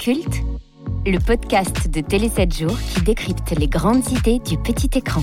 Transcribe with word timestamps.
Culte, 0.00 0.42
le 1.06 1.18
podcast 1.18 1.88
de 1.88 2.00
Télé 2.02 2.28
7 2.28 2.54
jours 2.54 2.78
qui 2.78 3.00
décrypte 3.02 3.50
les 3.58 3.68
grandes 3.68 4.06
idées 4.10 4.38
du 4.38 4.58
petit 4.58 4.90
écran. 4.98 5.22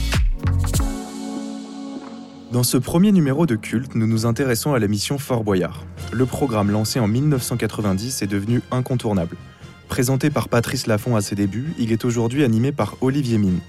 Dans 2.51 2.63
ce 2.63 2.77
premier 2.77 3.11
numéro 3.11 3.45
de 3.45 3.55
Culte, 3.55 3.93
nous 3.95 4.07
nous 4.07 4.25
intéressons 4.25 4.73
à 4.73 4.79
la 4.79 4.87
mission 4.87 5.17
Fort 5.19 5.43
Boyard. 5.43 5.85
Le 6.11 6.25
programme 6.25 6.71
lancé 6.71 6.99
en 6.99 7.07
1990 7.07 8.23
est 8.23 8.27
devenu 8.27 8.61
incontournable. 8.71 9.37
Présenté 9.87 10.29
par 10.29 10.49
Patrice 10.49 10.87
Laffont 10.87 11.15
à 11.15 11.21
ses 11.21 11.35
débuts, 11.35 11.73
il 11.77 11.91
est 11.91 12.05
aujourd'hui 12.05 12.43
animé 12.43 12.71
par 12.71 12.95
Olivier 13.01 13.37
Mine. 13.37 13.59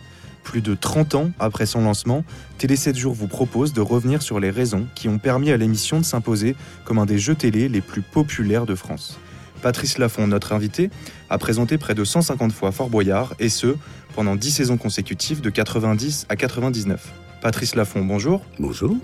Plus 0.45 0.63
de 0.63 0.75
30 0.75 1.15
ans 1.15 1.31
après 1.39 1.67
son 1.67 1.83
lancement, 1.83 2.25
Télé 2.59 2.77
7 2.77 2.97
jours 2.97 3.15
vous 3.15 3.29
propose 3.29 3.73
de 3.73 3.81
revenir 3.81 4.23
sur 4.23 4.41
les 4.41 4.51
raisons 4.51 4.87
qui 4.95 5.09
ont 5.09 5.19
permis 5.19 5.51
à 5.51 5.57
l'émission 5.57 6.01
de 6.01 6.05
s'imposer 6.05 6.57
comme 6.85 6.99
un 6.99 7.07
des 7.07 7.19
jeux 7.19 7.35
télé 7.35 7.69
les 7.69 7.81
plus 7.81 8.03
populaires 8.03 8.67
de 8.67 8.75
France. 8.75 9.19
Patrice 9.63 9.97
Laffont, 9.97 10.27
notre 10.27 10.53
invité, 10.53 10.91
a 11.31 11.39
présenté 11.39 11.79
près 11.79 11.95
de 11.95 12.05
150 12.05 12.53
fois 12.53 12.73
Fort 12.73 12.91
Boyard, 12.91 13.35
et 13.39 13.49
ce, 13.49 13.77
pendant 14.15 14.37
10 14.37 14.51
saisons 14.51 14.77
consécutives 14.77 15.41
de 15.41 15.51
90 15.51 16.27
à 16.29 16.37
99. 16.37 17.13
Patrice 17.41 17.75
Laffont, 17.75 18.05
bonjour. 18.05 18.45
Bonjour. 18.59 18.97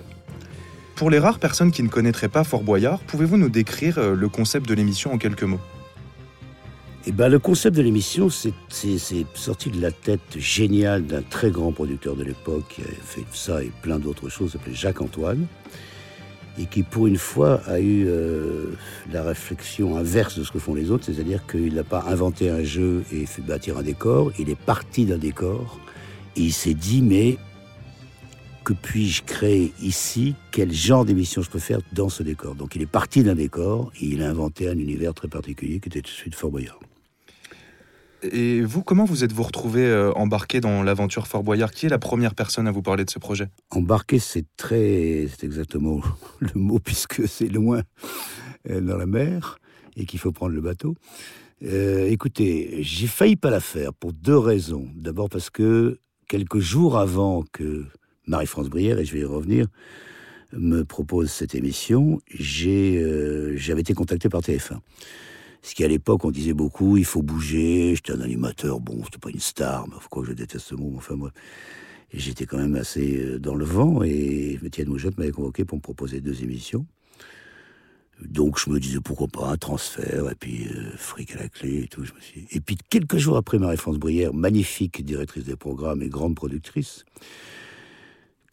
Pour 0.97 1.11
les 1.11 1.20
rares 1.20 1.39
personnes 1.39 1.70
qui 1.70 1.83
ne 1.83 1.89
connaîtraient 1.89 2.28
pas 2.28 2.45
Fort 2.45 2.65
Boyard, 2.65 3.00
pouvez-vous 3.00 3.37
nous 3.37 3.48
décrire 3.48 3.98
euh, 3.98 4.15
le 4.15 4.28
concept 4.28 4.69
de 4.69 4.75
l'émission 4.75 5.12
en 5.12 5.19
quelques 5.19 5.45
mots? 5.45 5.61
Eh 7.06 7.12
ben, 7.12 7.28
le 7.28 7.39
concept 7.39 7.77
de 7.77 7.83
l'émission, 7.83 8.28
c'est 8.28 8.53
c'est 8.69 9.25
sorti 9.34 9.70
de 9.70 9.81
la 9.81 9.93
tête 9.93 10.37
géniale 10.37 11.06
d'un 11.06 11.22
très 11.22 11.50
grand 11.50 11.72
producteur 11.72 12.17
de 12.17 12.25
l'époque 12.25 12.65
qui 12.69 12.83
a 12.83 12.84
fait 13.03 13.25
ça 13.33 13.62
et 13.62 13.70
plein 13.81 13.98
d'autres 13.98 14.28
choses, 14.28 14.53
s'appelait 14.53 14.75
Jacques 14.75 15.00
Antoine, 15.00 15.47
et 16.59 16.67
qui 16.67 16.83
pour 16.83 17.06
une 17.06 17.19
fois 17.19 17.61
a 17.67 17.81
eu 17.81 18.06
euh, 18.06 18.73
la 19.12 19.23
réflexion 19.23 19.97
inverse 19.97 20.39
de 20.39 20.45
ce 20.45 20.53
que 20.53 20.59
font 20.59 20.75
les 20.75 20.91
autres, 20.91 21.05
c'est-à-dire 21.05 21.47
qu'il 21.47 21.75
n'a 21.75 21.84
pas 21.84 22.05
inventé 22.09 22.50
un 22.50 22.62
jeu 22.62 23.05
et 23.12 23.27
fait 23.27 23.42
bâtir 23.42 23.78
un 23.78 23.83
décor, 23.83 24.33
il 24.39 24.50
est 24.50 24.59
parti 24.59 25.06
d'un 25.06 25.19
décor, 25.19 25.78
et 26.37 26.42
il 26.42 26.53
s'est 26.53 26.75
dit, 26.75 27.03
mais 27.03 27.39
que 28.65 28.75
puis-je 28.75 29.23
créer 29.23 29.73
ici? 29.83 30.34
Quel 30.50 30.73
genre 30.73 31.06
d'émission 31.06 31.41
je 31.41 31.48
peux 31.48 31.59
faire 31.59 31.81
dans 31.92 32.11
ce 32.11 32.23
décor? 32.23 32.55
Donc 32.55 32.77
il 32.77 32.83
est 32.83 32.87
parti 32.87 33.22
d'un 33.22 33.34
décor 33.34 33.91
et 33.98 34.05
il 34.05 34.22
a 34.22 34.28
inventé 34.28 34.69
un 34.69 34.78
univers 34.78 35.15
très 35.15 35.28
particulier 35.28 35.81
qui 35.81 35.89
était 35.89 36.03
celui 36.05 36.31
de 36.31 36.34
Fort 36.34 36.50
Boyard. 36.50 36.78
Et 38.23 38.63
vous, 38.63 38.83
comment 38.83 39.05
vous 39.05 39.23
êtes-vous 39.23 39.45
retrouvé 39.45 39.87
euh, 39.87 40.13
embarqué 40.15 40.61
dans 40.61 40.83
l'aventure 40.83 41.29
Fort 41.29 41.45
Boyard? 41.45 41.71
Qui 41.71 41.87
est 41.87 41.89
la 41.89 41.99
première 41.99 42.35
personne 42.35 42.67
à 42.67 42.73
vous 42.73 42.83
parler 42.83 43.05
de 43.05 43.11
ce 43.11 43.19
projet? 43.19 43.49
Embarqué, 43.71 44.19
c'est 44.19 44.45
très, 44.57 45.29
c'est 45.29 45.45
exactement 45.45 46.01
le 46.41 46.51
mot 46.55 46.81
puisque 46.81 47.29
c'est 47.29 47.49
loin 47.49 47.83
euh, 48.69 48.81
dans 48.81 48.97
la 48.97 49.07
mer 49.07 49.59
et 49.97 50.05
qu'il 50.05 50.19
faut 50.19 50.33
prendre 50.33 50.53
le 50.53 50.61
bateau. 50.61 50.97
Euh, 51.63 52.07
écoutez, 52.09 52.79
j'ai 52.81 53.07
failli 53.07 53.37
pas 53.37 53.51
la 53.51 53.61
faire 53.61 53.95
pour 53.95 54.13
deux 54.13 54.39
raisons. 54.39 54.89
D'abord 54.97 55.29
parce 55.29 55.51
que 55.51 56.01
quelques 56.27 56.59
jours 56.59 56.99
avant 56.99 57.45
que 57.53 57.84
Marie-France 58.27 58.69
Brière, 58.69 58.99
et 58.99 59.05
je 59.05 59.12
vais 59.12 59.21
y 59.21 59.25
revenir, 59.25 59.67
me 60.53 60.83
propose 60.83 61.31
cette 61.31 61.55
émission, 61.55 62.21
j'avais 62.31 63.81
été 63.81 63.95
contacté 63.95 64.28
par 64.28 64.41
TF1. 64.41 64.78
Ce 65.63 65.75
qui 65.75 65.85
à 65.85 65.89
l'époque 65.89 66.25
on 66.25 66.31
disait 66.31 66.55
beaucoup, 66.55 66.97
il 66.97 67.05
faut 67.05 67.23
bouger, 67.23 67.95
j'étais 67.95 68.13
un 68.13 68.21
animateur, 68.21 68.81
bon, 68.81 69.03
c'était 69.05 69.19
pas 69.19 69.31
une 69.31 69.41
star, 69.41 69.89
mais 69.89 69.97
quoi 70.11 70.25
je 70.25 70.33
déteste 70.33 70.67
ce 70.67 70.75
mot, 70.75 70.93
enfin 70.97 71.17
moi. 71.17 71.33
J'étais 72.13 72.47
quand 72.47 72.57
même 72.57 72.77
assez 72.77 73.19
euh, 73.19 73.39
dans 73.39 73.55
le 73.55 73.67
vent 73.67 74.03
et 74.03 74.59
Étienne 74.65 74.89
Moujotte 74.89 75.19
m'avait 75.19 75.31
convoqué 75.31 75.65
pour 75.67 75.77
me 75.77 75.83
proposer 75.83 76.23
deux 76.23 76.43
émissions. 76.43 76.87
Donc 78.25 78.59
je 78.59 78.71
me 78.71 78.81
disais 78.81 78.99
pourquoi 79.01 79.29
pas 79.29 79.49
un 79.49 79.57
transfert 79.57 80.29
et 80.31 80.35
puis 80.35 80.69
euh, 80.69 80.91
fric 80.97 81.37
à 81.37 81.43
la 81.43 81.49
clé 81.49 81.83
et 81.85 81.89
tout. 81.89 82.05
Je 82.05 82.15
me 82.15 82.21
suis... 82.21 82.47
Et 82.51 82.61
puis 82.61 82.77
quelques 82.89 83.19
jours 83.19 83.37
après 83.37 83.59
Marie-France 83.59 83.99
Brière, 83.99 84.35
magnifique 84.35 85.05
directrice 85.05 85.45
des 85.45 85.57
programmes 85.57 86.03
et 86.03 86.09
grande 86.09 86.35
productrice, 86.35 87.05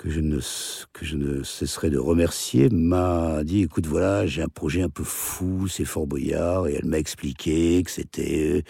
que 0.06 1.04
je 1.04 1.16
ne, 1.16 1.42
cesserai 1.44 1.90
de 1.90 1.98
remercier, 1.98 2.70
m'a 2.70 3.44
dit, 3.44 3.64
écoute, 3.64 3.88
voilà, 3.88 4.28
j'ai 4.28 4.44
un 4.44 4.48
projet 4.48 4.84
un 4.84 4.90
peu 4.90 5.04
fou, 5.04 5.68
c'est 5.68 5.84
Fort 5.84 6.06
Boyard, 6.06 6.68
et 6.68 6.76
elle 6.76 6.86
m'a 6.86 7.00
expliqué 7.00 7.82
que 7.84 7.90
c'était 7.90 8.64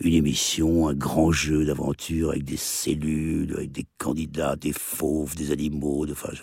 une 0.00 0.14
émission, 0.14 0.86
un 0.86 0.94
grand 0.94 1.32
jeu 1.32 1.64
d'aventure 1.64 2.30
avec 2.30 2.44
des 2.44 2.56
cellules, 2.56 3.52
avec 3.54 3.72
des 3.72 3.86
candidats, 3.98 4.54
des 4.54 4.72
fauves, 4.72 5.34
des 5.34 5.50
animaux, 5.50 6.06
de, 6.06 6.12
enfin, 6.12 6.30
je 6.32 6.42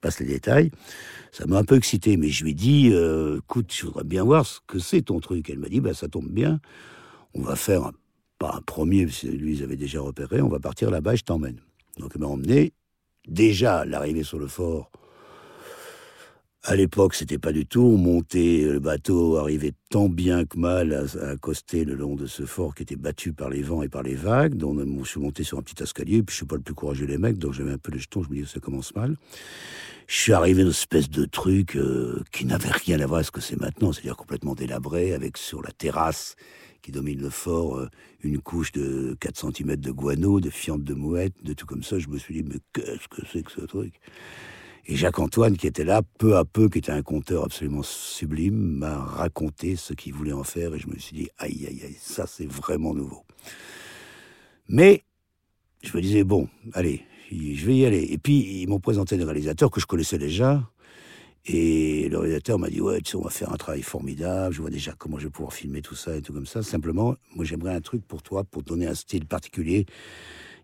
passe 0.00 0.20
les 0.20 0.26
détails. 0.26 0.70
Ça 1.32 1.46
m'a 1.46 1.58
un 1.58 1.64
peu 1.64 1.74
excité, 1.74 2.16
mais 2.16 2.28
je 2.28 2.44
lui 2.44 2.52
ai 2.52 2.54
dit, 2.54 2.90
euh, 2.92 3.38
écoute, 3.38 3.74
je 3.76 3.86
voudrais 3.86 4.04
bien 4.04 4.22
voir 4.22 4.46
ce 4.46 4.60
que 4.68 4.78
c'est 4.78 5.02
ton 5.02 5.18
truc. 5.18 5.50
Elle 5.50 5.58
m'a 5.58 5.68
dit, 5.68 5.80
bah, 5.80 5.94
ça 5.94 6.06
tombe 6.06 6.28
bien, 6.28 6.60
on 7.34 7.42
va 7.42 7.56
faire, 7.56 7.86
un, 7.86 7.92
pas 8.38 8.54
un 8.56 8.60
premier, 8.60 9.06
parce 9.06 9.22
que 9.22 9.26
lui, 9.26 9.56
ils 9.56 9.62
avaient 9.64 9.76
déjà 9.76 10.00
repéré, 10.00 10.40
on 10.42 10.48
va 10.48 10.60
partir 10.60 10.92
là-bas, 10.92 11.16
je 11.16 11.24
t'emmène. 11.24 11.60
Donc, 11.98 12.12
elle 12.14 12.20
m'a 12.20 12.28
emmené, 12.28 12.72
déjà 13.26 13.84
l'arrivée 13.84 14.22
sur 14.22 14.38
le 14.38 14.48
fort, 14.48 14.90
à 16.66 16.76
l'époque, 16.76 17.14
c'était 17.14 17.38
pas 17.38 17.52
du 17.52 17.66
tout. 17.66 17.82
On 17.82 17.98
montait 17.98 18.62
le 18.62 18.80
bateau, 18.80 19.36
arrivait 19.36 19.72
tant 19.90 20.08
bien 20.08 20.46
que 20.46 20.58
mal 20.58 20.94
à, 20.94 21.32
accoster 21.32 21.84
le 21.84 21.94
long 21.94 22.14
de 22.14 22.24
ce 22.24 22.46
fort 22.46 22.74
qui 22.74 22.84
était 22.84 22.96
battu 22.96 23.34
par 23.34 23.50
les 23.50 23.60
vents 23.62 23.82
et 23.82 23.88
par 23.90 24.02
les 24.02 24.14
vagues. 24.14 24.54
Donc, 24.54 24.80
je 24.80 25.08
suis 25.08 25.20
monté 25.20 25.44
sur 25.44 25.58
un 25.58 25.62
petit 25.62 25.82
escalier, 25.82 26.22
puis 26.22 26.32
je 26.32 26.38
suis 26.38 26.46
pas 26.46 26.56
le 26.56 26.62
plus 26.62 26.72
courageux 26.72 27.06
des 27.06 27.18
mecs, 27.18 27.36
donc 27.36 27.52
j'avais 27.52 27.72
un 27.72 27.78
peu 27.78 27.92
les 27.92 27.98
jetons. 27.98 28.22
Je 28.22 28.30
me 28.30 28.36
dis 28.36 28.48
ça 28.48 28.60
commence 28.60 28.94
mal. 28.94 29.16
Je 30.06 30.16
suis 30.16 30.32
arrivé 30.32 30.62
dans 30.62 30.68
une 30.68 30.72
espèce 30.72 31.10
de 31.10 31.26
truc 31.26 31.76
euh, 31.76 32.22
qui 32.32 32.46
n'avait 32.46 32.70
rien 32.70 32.98
à 33.00 33.06
voir 33.06 33.16
avec 33.16 33.26
ce 33.26 33.30
que 33.30 33.42
c'est 33.42 33.60
maintenant, 33.60 33.92
c'est-à-dire 33.92 34.16
complètement 34.16 34.54
délabré, 34.54 35.12
avec 35.12 35.36
sur 35.36 35.62
la 35.62 35.70
terrasse 35.70 36.34
qui 36.84 36.92
domine 36.92 37.20
le 37.20 37.30
fort, 37.30 37.78
euh, 37.78 37.88
une 38.22 38.40
couche 38.40 38.70
de 38.72 39.16
4 39.18 39.52
cm 39.52 39.76
de 39.76 39.90
guano, 39.90 40.38
de 40.38 40.50
fientes 40.50 40.84
de 40.84 40.92
mouette, 40.92 41.32
de 41.42 41.54
tout 41.54 41.64
comme 41.64 41.82
ça. 41.82 41.98
Je 41.98 42.08
me 42.08 42.18
suis 42.18 42.34
dit, 42.34 42.42
mais 42.46 42.60
qu'est-ce 42.74 43.08
que 43.08 43.26
c'est 43.32 43.42
que 43.42 43.50
ce 43.50 43.62
truc? 43.62 43.94
Et 44.86 44.94
Jacques-Antoine, 44.94 45.56
qui 45.56 45.66
était 45.66 45.84
là, 45.84 46.02
peu 46.18 46.36
à 46.36 46.44
peu, 46.44 46.68
qui 46.68 46.78
était 46.78 46.92
un 46.92 47.00
conteur 47.00 47.44
absolument 47.44 47.82
sublime, 47.82 48.54
m'a 48.54 48.98
raconté 48.98 49.76
ce 49.76 49.94
qu'il 49.94 50.12
voulait 50.12 50.34
en 50.34 50.44
faire, 50.44 50.74
et 50.74 50.78
je 50.78 50.88
me 50.88 50.98
suis 50.98 51.16
dit, 51.16 51.28
aïe, 51.38 51.66
aïe, 51.66 51.80
aïe, 51.86 51.96
ça 51.98 52.26
c'est 52.26 52.46
vraiment 52.46 52.92
nouveau. 52.92 53.24
Mais, 54.68 55.04
je 55.82 55.96
me 55.96 56.02
disais, 56.02 56.22
bon, 56.22 56.48
allez, 56.74 57.02
je 57.30 57.64
vais 57.64 57.76
y 57.76 57.86
aller. 57.86 58.06
Et 58.10 58.18
puis, 58.18 58.60
ils 58.60 58.68
m'ont 58.68 58.80
présenté 58.80 59.16
des 59.16 59.24
réalisateurs 59.24 59.70
que 59.70 59.80
je 59.80 59.86
connaissais 59.86 60.18
déjà, 60.18 60.70
et 61.46 62.08
le 62.08 62.18
réalisateur 62.18 62.58
m'a 62.58 62.70
dit 62.70 62.80
ouais, 62.80 63.00
tu 63.02 63.12
sais, 63.12 63.16
on 63.16 63.22
va 63.22 63.30
faire 63.30 63.52
un 63.52 63.56
travail 63.56 63.82
formidable. 63.82 64.54
Je 64.54 64.60
vois 64.60 64.70
déjà 64.70 64.92
comment 64.96 65.18
je 65.18 65.24
vais 65.24 65.30
pouvoir 65.30 65.52
filmer 65.52 65.82
tout 65.82 65.94
ça 65.94 66.16
et 66.16 66.22
tout 66.22 66.32
comme 66.32 66.46
ça. 66.46 66.62
Simplement, 66.62 67.16
moi, 67.34 67.44
j'aimerais 67.44 67.74
un 67.74 67.80
truc 67.80 68.06
pour 68.06 68.22
toi, 68.22 68.44
pour 68.44 68.62
donner 68.62 68.86
un 68.86 68.94
style 68.94 69.26
particulier 69.26 69.84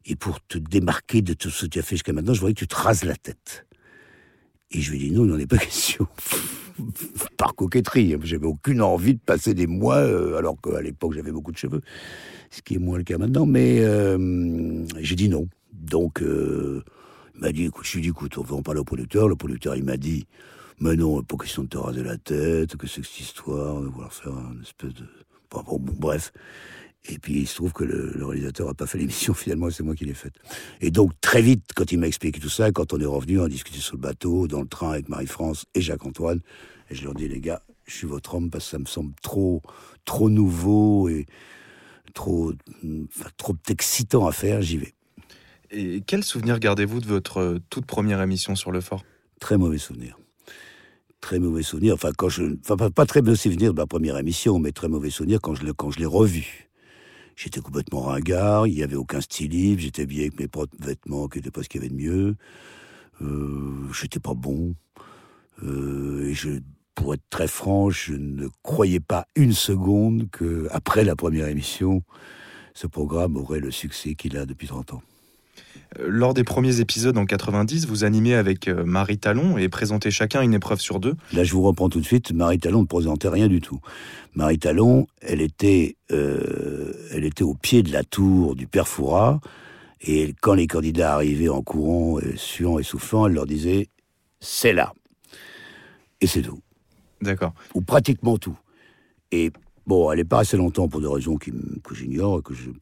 et 0.07 0.17
pour 0.17 0.41
te 0.47 0.57
démarquer 0.57 1.21
de 1.21 1.35
tout 1.35 1.51
ce 1.51 1.67
que 1.67 1.71
tu 1.71 1.79
as 1.79 1.83
fait 1.83 1.97
jusqu'à 1.97 2.15
maintenant. 2.15 2.33
Je 2.33 2.41
voudrais 2.41 2.55
que 2.55 2.61
tu 2.61 2.67
te 2.67 2.77
rases 2.77 3.05
la 3.05 3.17
tête. 3.17 3.67
Et 4.71 4.81
je 4.81 4.93
lui 4.93 5.05
ai 5.05 5.09
dit 5.09 5.15
non, 5.15 5.25
il 5.25 5.31
n'en 5.31 5.39
est 5.39 5.47
pas 5.47 5.59
question. 5.59 6.07
Par 7.37 7.55
coquetterie, 7.55 8.17
j'avais 8.23 8.47
aucune 8.47 8.81
envie 8.81 9.15
de 9.15 9.21
passer 9.21 9.53
des 9.53 9.67
mois, 9.67 9.97
euh, 9.97 10.39
alors 10.39 10.57
qu'à 10.63 10.81
l'époque 10.81 11.13
j'avais 11.13 11.33
beaucoup 11.33 11.53
de 11.53 11.59
cheveux, 11.59 11.83
ce 12.51 12.63
qui 12.63 12.77
est 12.77 12.79
moins 12.79 12.97
le 12.97 13.05
cas 13.05 13.19
maintenant. 13.19 13.45
Mais 13.45 13.81
euh, 13.81 14.87
j'ai 14.99 15.17
dit 15.17 15.29
non. 15.29 15.47
Donc, 15.73 16.23
euh, 16.23 16.83
il 17.35 17.41
m'a 17.41 17.53
dit, 17.53 17.65
écoute, 17.65 17.87
je 17.87 17.93
lui 17.93 17.99
ai 18.01 18.03
dit, 18.03 18.09
écoute, 18.09 18.37
on 18.39 18.43
va 18.43 18.57
en 18.57 18.63
parler 18.63 18.81
au 18.81 18.85
producteur. 18.85 19.29
Le 19.29 19.37
producteur, 19.37 19.77
il 19.77 19.85
m'a 19.85 19.97
dit, 19.97 20.27
mais 20.81 20.97
non, 20.97 21.23
pas 21.23 21.37
question 21.37 21.63
de 21.63 21.69
te 21.69 21.79
raser 21.79 22.03
la 22.03 22.17
tête, 22.17 22.77
que 22.77 22.87
c'est 22.87 23.03
que 23.03 23.07
cette 23.07 23.21
histoire, 23.21 23.81
de 23.83 23.89
vouloir 23.89 24.13
faire 24.13 24.33
une 24.33 24.63
espèce 24.63 24.95
de... 24.95 25.07
Bon, 25.51 25.63
bon, 25.63 25.79
bon 25.79 25.95
bref. 25.99 26.33
Et 27.09 27.19
puis 27.19 27.41
il 27.41 27.47
se 27.47 27.57
trouve 27.57 27.73
que 27.73 27.85
le, 27.85 28.13
le 28.15 28.27
réalisateur 28.27 28.67
n'a 28.67 28.75
pas 28.75 28.87
fait 28.87 28.99
l'émission, 28.99 29.35
finalement, 29.35 29.71
c'est 29.71 29.83
moi 29.83 29.95
qui 29.95 30.05
l'ai 30.05 30.15
faite. 30.15 30.35
Et 30.81 30.91
donc, 30.91 31.13
très 31.21 31.43
vite, 31.43 31.71
quand 31.75 31.93
il 31.93 31.99
m'a 31.99 32.07
expliqué 32.07 32.41
tout 32.41 32.51
ça, 32.51 32.73
quand 32.73 32.93
on 32.93 33.01
est 33.01 33.07
revenu, 33.07 33.41
on 33.41 33.45
a 33.45 33.49
discuté 33.49 33.79
sur 33.79 33.97
le 33.97 34.01
bateau, 34.01 34.47
dans 34.49 34.61
le 34.61 34.69
train 34.69 34.93
avec 34.93 35.09
Marie-France 35.09 35.67
et 35.75 35.81
Jacques-Antoine, 35.81 36.41
et 36.91 36.95
je 36.95 37.05
leur 37.05 37.15
dis, 37.15 37.29
les 37.29 37.41
gars, 37.41 37.63
je 37.87 37.95
suis 37.95 38.07
votre 38.07 38.35
homme 38.35 38.51
parce 38.51 38.65
que 38.65 38.71
ça 38.71 38.79
me 38.79 38.87
semble 38.87 39.13
trop, 39.23 39.63
trop 40.05 40.31
nouveau 40.31 41.09
et 41.09 41.27
trop, 42.15 42.53
enfin, 42.85 43.31
trop 43.37 43.57
excitant 43.69 44.27
à 44.27 44.33
faire, 44.33 44.63
j'y 44.63 44.77
vais. 44.77 44.95
Et 45.71 46.03
quel 46.07 46.23
souvenir 46.23 46.59
gardez-vous 46.59 47.01
de 47.01 47.07
votre 47.07 47.59
toute 47.71 47.87
première 47.87 48.21
émission 48.21 48.57
sur 48.57 48.73
le 48.73 48.81
fort? 48.81 49.05
Très 49.41 49.57
mauvais 49.57 49.79
souvenir 49.79 50.20
très 51.21 51.39
mauvais 51.39 51.63
souvenir. 51.63 51.95
Enfin, 51.95 52.11
quand 52.17 52.29
je, 52.29 52.57
enfin, 52.69 52.91
pas, 52.91 53.07
très 53.07 53.23
mauvais 53.23 53.37
souvenir 53.37 53.73
de 53.73 53.81
ma 53.81 53.87
première 53.87 54.17
émission, 54.19 54.59
mais 54.59 54.73
très 54.73 54.89
mauvais 54.89 55.11
souvenir 55.11 55.41
quand 55.41 55.55
je 55.55 55.65
l'ai, 55.65 56.07
revu. 56.07 56.69
J'étais 57.37 57.61
complètement 57.61 58.03
ringard, 58.03 58.67
il 58.67 58.75
n'y 58.75 58.83
avait 58.83 58.97
aucun 58.97 59.21
style 59.21 59.79
j'étais 59.79 60.05
bien 60.05 60.23
avec 60.23 60.39
mes 60.39 60.49
propres 60.49 60.77
vêtements, 60.79 61.29
qui 61.29 61.39
n'étaient 61.39 61.51
pas 61.51 61.63
ce 61.63 61.69
qu'il 61.69 61.81
y 61.81 61.85
avait 61.85 61.95
de 61.95 62.01
mieux. 62.01 62.37
Euh, 63.23 63.89
j'étais 63.93 64.21
pas 64.21 64.35
bon. 64.35 64.75
Euh, 65.63 66.27
et 66.27 66.35
je, 66.35 66.61
pour 66.95 67.15
être 67.15 67.25
très 67.31 67.49
franc, 67.49 67.91
je 67.91 68.15
ne 68.15 68.49
croyais 68.63 69.01
pas 69.01 69.27
une 69.37 69.53
seconde 69.53 70.29
que, 70.31 70.69
après 70.71 71.05
la 71.05 71.17
première 71.17 71.49
émission, 71.49 72.03
ce 72.75 72.87
programme 72.87 73.37
aurait 73.37 73.61
le 73.61 73.71
succès 73.71 74.15
qu'il 74.15 74.37
a 74.37 74.47
depuis 74.47 74.67
30 74.67 74.95
ans. 74.95 75.03
Euh, 75.99 76.07
lors 76.09 76.35
des 76.35 76.45
premiers 76.45 76.81
épisodes 76.81 77.17
en 77.19 77.27
90, 77.27 77.87
vous 77.87 78.05
animez 78.05 78.35
avec 78.35 78.69
euh, 78.69 78.85
Marie 78.85 79.19
Talon 79.19 79.59
et 79.59 79.69
présentez 79.69 80.11
chacun 80.11 80.43
une 80.43 80.55
épreuve 80.55 80.81
sur 80.81 81.01
deux. 81.01 81.17
Là, 81.33 81.45
je 81.45 81.53
vous 81.53 81.63
reprends 81.63 81.89
tout 81.89 82.01
de 82.01 82.05
suite. 82.05 82.33
Marie 82.33 82.59
Talon 82.59 82.83
ne 82.83 82.87
présentait 82.87 83.29
rien 83.29 83.49
du 83.49 83.61
tout. 83.61 83.81
Marie 84.35 84.59
Talon, 84.59 85.07
elle 85.21 85.41
était, 85.41 85.97
euh, 86.13 86.93
elle 87.13 87.25
était 87.25 87.43
au 87.43 87.55
pied 87.55 87.83
de 87.83 87.93
la 87.93 88.05
tour 88.05 88.55
du 88.55 88.67
Père. 88.67 88.87
Et 90.03 90.35
quand 90.41 90.55
les 90.55 90.67
candidats 90.67 91.15
arrivaient 91.15 91.49
en 91.49 91.63
courant, 91.63 92.19
suant 92.37 92.79
et 92.79 92.83
soufflant, 92.83 93.27
elle 93.27 93.35
leur 93.35 93.47
disait 93.47 93.89
C'est 94.41 94.73
là. 94.73 94.95
Et 96.21 96.27
c'est 96.27 96.43
tout. 96.43 96.61
D'accord. 97.21 97.53
Ou 97.75 97.83
pratiquement 97.83 98.39
tout. 98.39 98.57
Et 99.33 99.53
Bon, 99.91 100.13
elle 100.13 100.19
n'est 100.19 100.25
pas 100.25 100.39
assez 100.39 100.57
longtemps 100.57 100.87
pour 100.87 101.01
des 101.01 101.09
raisons 101.09 101.37
que 101.37 101.51
j'ignore, 101.97 102.45
que 102.45 102.55
je 102.55 102.69
ne 102.69 102.75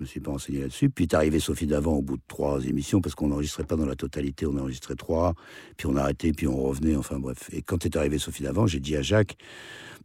me 0.00 0.04
suis 0.04 0.20
pas 0.20 0.32
renseigné 0.32 0.60
là-dessus. 0.60 0.90
Puis 0.90 1.04
est 1.04 1.14
arrivé 1.14 1.40
Sophie 1.40 1.66
Davant 1.66 1.94
au 1.94 2.02
bout 2.02 2.18
de 2.18 2.22
trois 2.28 2.62
émissions, 2.66 3.00
parce 3.00 3.14
qu'on 3.14 3.28
n'enregistrait 3.28 3.64
pas 3.64 3.76
dans 3.76 3.86
la 3.86 3.96
totalité, 3.96 4.44
on 4.44 4.58
enregistrait 4.58 4.94
trois, 4.94 5.32
puis 5.78 5.86
on 5.86 5.96
arrêtait, 5.96 6.32
puis 6.32 6.46
on 6.46 6.62
revenait, 6.62 6.94
enfin 6.94 7.18
bref. 7.18 7.48
Et 7.54 7.62
quand 7.62 7.86
est 7.86 7.96
arrivé 7.96 8.18
Sophie 8.18 8.42
Davant, 8.42 8.66
j'ai 8.66 8.80
dit 8.80 8.96
à 8.96 9.00
Jacques, 9.00 9.38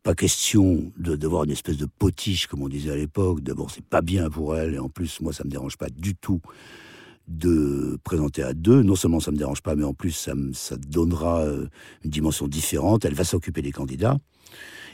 pas 0.03 0.15
question 0.15 0.89
de 0.95 1.17
d'avoir 1.17 1.43
une 1.43 1.51
espèce 1.51 1.75
de 1.75 1.85
potiche, 1.85 2.47
comme 2.47 2.61
on 2.61 2.69
disait 2.69 2.91
à 2.91 2.95
l'époque. 2.95 3.41
D'abord, 3.41 3.69
c'est 3.69 3.83
pas 3.83 4.01
bien 4.01 4.29
pour 4.29 4.55
elle, 4.55 4.75
et 4.75 4.79
en 4.79 4.87
plus, 4.87 5.19
moi, 5.19 5.33
ça 5.33 5.43
me 5.43 5.49
dérange 5.49 5.75
pas 5.75 5.89
du 5.89 6.15
tout 6.15 6.39
de 7.27 7.99
présenter 8.03 8.43
à 8.43 8.53
deux. 8.53 8.81
Non 8.83 8.95
seulement 8.95 9.19
ça 9.19 9.31
me 9.31 9.37
dérange 9.37 9.61
pas, 9.61 9.75
mais 9.75 9.83
en 9.83 9.93
plus, 9.93 10.11
ça, 10.11 10.35
me, 10.35 10.53
ça 10.53 10.77
donnera 10.77 11.41
euh, 11.41 11.67
une 12.03 12.11
dimension 12.11 12.47
différente. 12.47 13.05
Elle 13.05 13.13
va 13.13 13.23
s'occuper 13.23 13.61
des 13.61 13.71
candidats. 13.71 14.17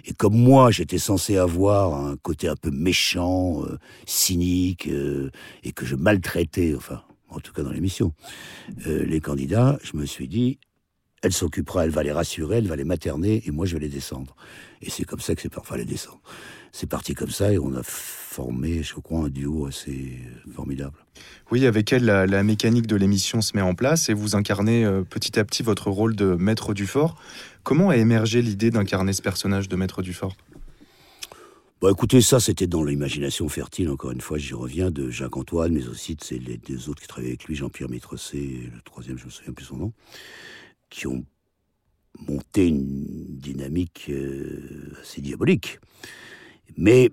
Et 0.05 0.13
comme 0.13 0.35
moi, 0.35 0.71
j'étais 0.71 0.97
censé 0.97 1.37
avoir 1.37 1.93
un 1.93 2.17
côté 2.17 2.47
un 2.47 2.55
peu 2.55 2.71
méchant, 2.71 3.63
euh, 3.65 3.77
cynique, 4.05 4.87
euh, 4.87 5.29
et 5.63 5.71
que 5.71 5.85
je 5.85 5.95
maltraitais, 5.95 6.73
enfin, 6.75 7.01
en 7.29 7.39
tout 7.39 7.53
cas 7.53 7.63
dans 7.63 7.71
l'émission, 7.71 8.13
les 8.85 9.19
candidats, 9.21 9.79
je 9.83 9.97
me 9.97 10.05
suis 10.05 10.27
dit, 10.27 10.59
elle 11.23 11.33
s'occupera, 11.33 11.85
elle 11.85 11.89
va 11.89 12.03
les 12.03 12.11
rassurer, 12.11 12.57
elle 12.57 12.67
va 12.67 12.75
les 12.75 12.83
materner, 12.83 13.41
et 13.45 13.51
moi 13.51 13.65
je 13.65 13.73
vais 13.73 13.79
les 13.79 13.89
descendre. 13.89 14.35
Et 14.81 14.89
c'est 14.89 15.05
comme 15.05 15.21
ça 15.21 15.33
que 15.33 15.41
c'est 15.41 15.49
parfois 15.49 15.77
les 15.77 15.85
descendre. 15.85 16.21
C'est 16.73 16.89
parti 16.89 17.13
comme 17.13 17.29
ça, 17.29 17.53
et 17.53 17.57
on 17.57 17.73
a 17.75 17.83
formé, 17.83 18.83
je 18.83 18.95
crois, 18.95 19.25
un 19.25 19.29
duo 19.29 19.67
assez 19.67 20.19
formidable. 20.53 20.97
Oui, 21.49 21.65
avec 21.65 21.93
elle, 21.93 22.05
la, 22.05 22.43
mécanique 22.43 22.87
de 22.87 22.95
l'émission 22.95 23.41
se 23.41 23.55
met 23.55 23.61
en 23.61 23.73
place, 23.73 24.09
et 24.09 24.13
vous 24.13 24.35
incarnez 24.35 24.85
petit 25.09 25.39
à 25.39 25.45
petit 25.45 25.63
votre 25.63 25.89
rôle 25.89 26.15
de 26.15 26.35
maître 26.35 26.73
du 26.73 26.87
fort. 26.87 27.15
Comment 27.63 27.89
a 27.89 27.95
émergé 27.95 28.41
l'idée 28.41 28.71
d'incarner 28.71 29.13
ce 29.13 29.21
personnage 29.21 29.69
de 29.69 29.75
Maître 29.77 30.01
Dufort 30.01 30.35
Bon, 31.79 31.89
écoutez, 31.89 32.21
ça, 32.21 32.39
c'était 32.39 32.67
dans 32.67 32.83
l'imagination 32.83 33.47
fertile, 33.49 33.89
encore 33.89 34.11
une 34.11 34.21
fois, 34.21 34.37
j'y 34.37 34.53
reviens, 34.53 34.89
de 34.89 35.09
Jacques 35.09 35.37
Antoine, 35.37 35.73
mais 35.73 35.87
aussi 35.87 36.15
de 36.15 36.37
les 36.37 36.57
deux 36.57 36.89
autres 36.89 37.01
qui 37.01 37.07
travaillaient 37.07 37.31
avec 37.31 37.45
lui, 37.45 37.55
Jean-Pierre 37.55 37.89
Métrecé, 37.89 38.69
le 38.73 38.81
troisième, 38.81 39.17
je 39.17 39.23
ne 39.23 39.27
me 39.27 39.31
souviens 39.31 39.53
plus 39.53 39.65
son 39.65 39.77
nom, 39.77 39.93
qui 40.93 41.07
ont 41.07 41.25
monté 42.19 42.67
une 42.67 43.39
dynamique 43.39 44.05
euh, 44.09 44.93
assez 45.01 45.21
diabolique. 45.21 45.79
Mais 46.77 47.09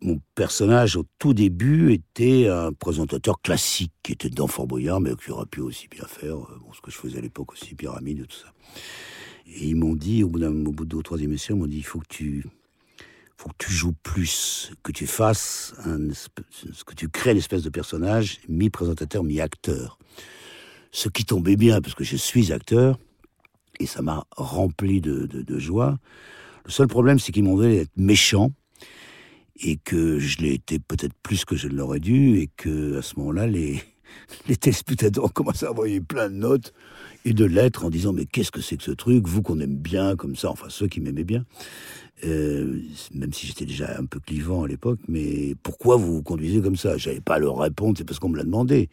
mon 0.00 0.20
personnage, 0.34 0.96
au 0.96 1.04
tout 1.20 1.34
début, 1.34 1.92
était 1.92 2.48
un 2.48 2.72
présentateur 2.72 3.40
classique, 3.40 3.92
qui 4.02 4.12
était 4.12 4.28
dans 4.28 4.48
Fort 4.48 4.66
Boyard, 4.66 5.00
mais 5.00 5.14
qui 5.14 5.30
aurait 5.30 5.46
pu 5.46 5.60
aussi 5.60 5.86
bien 5.86 6.04
faire 6.06 6.36
euh, 6.36 6.58
ce 6.74 6.80
que 6.80 6.90
je 6.90 6.96
faisais 6.96 7.18
à 7.18 7.20
l'époque 7.20 7.52
aussi, 7.52 7.76
Pyramide 7.76 8.20
et 8.20 8.26
tout 8.26 8.36
ça. 8.36 8.52
Et 9.46 9.68
ils 9.68 9.76
m'ont 9.76 9.94
dit, 9.94 10.24
au 10.24 10.28
bout, 10.28 10.40
de 10.40 10.84
deux 10.84 10.96
ou 10.96 11.02
trois 11.02 11.18
ils 11.20 11.28
m'ont 11.28 11.66
dit, 11.66 11.78
il 11.78 11.84
faut 11.84 12.00
que 12.00 12.08
tu, 12.08 12.44
joues 13.68 13.94
plus, 14.02 14.72
que 14.82 14.90
tu 14.90 15.06
fasses 15.06 15.74
que 16.86 16.94
tu 16.94 17.08
crées 17.08 17.32
une 17.32 17.38
espèce 17.38 17.62
de 17.62 17.70
personnage, 17.70 18.40
mi-présentateur, 18.48 19.22
mi-acteur. 19.22 19.98
Ce 20.94 21.08
qui 21.08 21.24
tombait 21.24 21.56
bien, 21.56 21.80
parce 21.80 21.96
que 21.96 22.04
je 22.04 22.14
suis 22.14 22.52
acteur, 22.52 23.00
et 23.80 23.86
ça 23.86 24.00
m'a 24.00 24.24
rempli 24.36 25.00
de, 25.00 25.26
de, 25.26 25.58
joie. 25.58 25.98
Le 26.64 26.70
seul 26.70 26.86
problème, 26.86 27.18
c'est 27.18 27.32
qu'ils 27.32 27.42
m'ont 27.42 27.56
donné 27.56 27.78
d'être 27.78 27.96
méchant, 27.96 28.52
et 29.56 29.76
que 29.76 30.20
je 30.20 30.38
l'ai 30.38 30.54
été 30.54 30.78
peut-être 30.78 31.14
plus 31.20 31.44
que 31.44 31.56
je 31.56 31.66
ne 31.66 31.74
l'aurais 31.74 31.98
dû, 31.98 32.38
et 32.38 32.48
que 32.56 32.96
à 32.96 33.02
ce 33.02 33.18
moment-là, 33.18 33.48
les, 33.48 33.82
les 34.48 34.56
téléspectateurs 34.56 35.24
ont 35.24 35.28
commencé 35.28 35.66
à 35.66 35.70
envoyer 35.70 36.00
plein 36.00 36.28
de 36.28 36.36
notes 36.36 36.72
et 37.24 37.32
de 37.32 37.44
lettres 37.44 37.84
en 37.84 37.90
disant 37.90 38.12
mais 38.12 38.26
qu'est-ce 38.26 38.50
que 38.50 38.60
c'est 38.60 38.76
que 38.76 38.82
ce 38.82 38.90
truc, 38.90 39.26
vous 39.26 39.42
qu'on 39.42 39.60
aime 39.60 39.76
bien 39.76 40.16
comme 40.16 40.36
ça, 40.36 40.50
enfin 40.50 40.66
ceux 40.68 40.88
qui 40.88 41.00
m'aimaient 41.00 41.24
bien, 41.24 41.44
euh, 42.24 42.80
même 43.12 43.32
si 43.32 43.46
j'étais 43.46 43.66
déjà 43.66 43.98
un 43.98 44.04
peu 44.04 44.20
clivant 44.20 44.64
à 44.64 44.68
l'époque, 44.68 45.00
mais 45.08 45.54
pourquoi 45.62 45.96
vous 45.96 46.14
vous 46.14 46.22
conduisez 46.22 46.60
comme 46.60 46.76
ça? 46.76 46.96
J'avais 46.96 47.20
pas 47.20 47.34
à 47.34 47.38
leur 47.38 47.58
répondre, 47.58 47.96
c'est 47.98 48.04
parce 48.04 48.18
qu'on 48.18 48.28
me 48.28 48.36
l'a 48.36 48.44
demandé. 48.44 48.88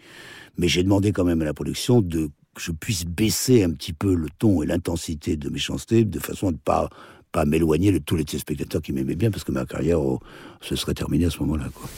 Mais 0.57 0.67
j'ai 0.67 0.83
demandé 0.83 1.11
quand 1.11 1.23
même 1.23 1.41
à 1.41 1.45
la 1.45 1.53
production 1.53 2.01
de 2.01 2.29
que 2.53 2.61
je 2.61 2.71
puisse 2.71 3.05
baisser 3.05 3.63
un 3.63 3.71
petit 3.71 3.93
peu 3.93 4.13
le 4.13 4.27
ton 4.37 4.61
et 4.61 4.65
l'intensité 4.65 5.37
de 5.37 5.49
méchanceté 5.49 6.03
de 6.03 6.19
façon 6.19 6.49
à 6.49 6.51
ne 6.51 6.57
pas 6.57 6.89
pas 7.31 7.45
m'éloigner 7.45 7.93
de 7.93 7.97
tous 7.97 8.17
les 8.17 8.25
téléspectateurs 8.25 8.81
qui 8.81 8.91
m'aimaient 8.91 9.15
bien 9.15 9.31
parce 9.31 9.45
que 9.45 9.53
ma 9.53 9.65
carrière 9.65 10.01
oh, 10.01 10.19
se 10.59 10.75
serait 10.75 10.93
terminée 10.93 11.25
à 11.25 11.29
ce 11.29 11.39
moment-là. 11.39 11.69
Quoi. 11.73 11.89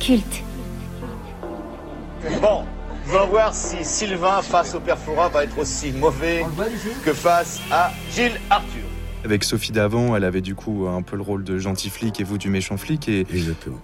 Culte. 0.00 0.42
Bon, 2.42 2.64
on 3.06 3.12
va 3.12 3.24
voir 3.26 3.54
si 3.54 3.84
Sylvain 3.84 4.42
face 4.42 4.74
au 4.74 4.80
père 4.80 4.96
va 5.32 5.44
être 5.44 5.56
aussi 5.58 5.92
mauvais 5.92 6.44
que 7.04 7.12
face 7.12 7.60
à 7.70 7.92
Gilles 8.12 8.40
Arthur. 8.50 8.82
Avec 9.24 9.44
Sophie 9.44 9.72
Davant, 9.72 10.16
elle 10.16 10.24
avait 10.24 10.40
du 10.40 10.54
coup 10.54 10.86
un 10.88 11.02
peu 11.02 11.16
le 11.16 11.22
rôle 11.22 11.44
de 11.44 11.58
gentil 11.58 11.90
flic 11.90 12.20
et 12.20 12.24
vous 12.24 12.38
du 12.38 12.50
méchant 12.50 12.76
flic. 12.76 13.08
Et 13.08 13.24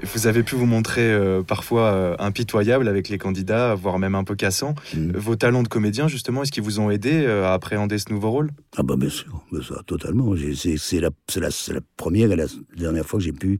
vous 0.02 0.26
avez 0.26 0.42
pu 0.42 0.56
vous 0.56 0.66
montrer 0.66 1.12
euh, 1.12 1.42
parfois 1.42 1.92
euh, 1.92 2.16
impitoyable 2.18 2.88
avec 2.88 3.08
les 3.08 3.18
candidats, 3.18 3.74
voire 3.74 3.98
même 3.98 4.14
un 4.14 4.24
peu 4.24 4.34
cassant. 4.34 4.74
Mm. 4.94 5.12
Vos 5.12 5.36
talents 5.36 5.62
de 5.62 5.68
comédien, 5.68 6.08
justement, 6.08 6.42
est-ce 6.42 6.52
qu'ils 6.52 6.62
vous 6.62 6.80
ont 6.80 6.90
aidé 6.90 7.24
euh, 7.24 7.46
à 7.46 7.52
appréhender 7.52 7.98
ce 7.98 8.12
nouveau 8.12 8.30
rôle? 8.30 8.50
Ah 8.76 8.82
bah 8.82 8.96
bien 8.96 9.10
sûr, 9.10 9.42
totalement. 9.86 10.34
C'est 10.78 11.00
la, 11.00 11.10
la, 11.36 11.48
la, 11.48 11.80
première 11.96 12.32
et 12.32 12.36
la 12.36 12.46
dernière 12.76 13.04
fois 13.04 13.18
que 13.18 13.24
j'ai 13.24 13.32
pu 13.32 13.58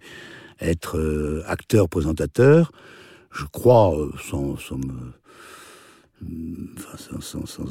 être 0.61 1.45
acteur-présentateur. 1.47 2.71
Je 3.35 3.45
crois, 3.47 3.93
sans, 4.23 4.57
sans 4.57 4.79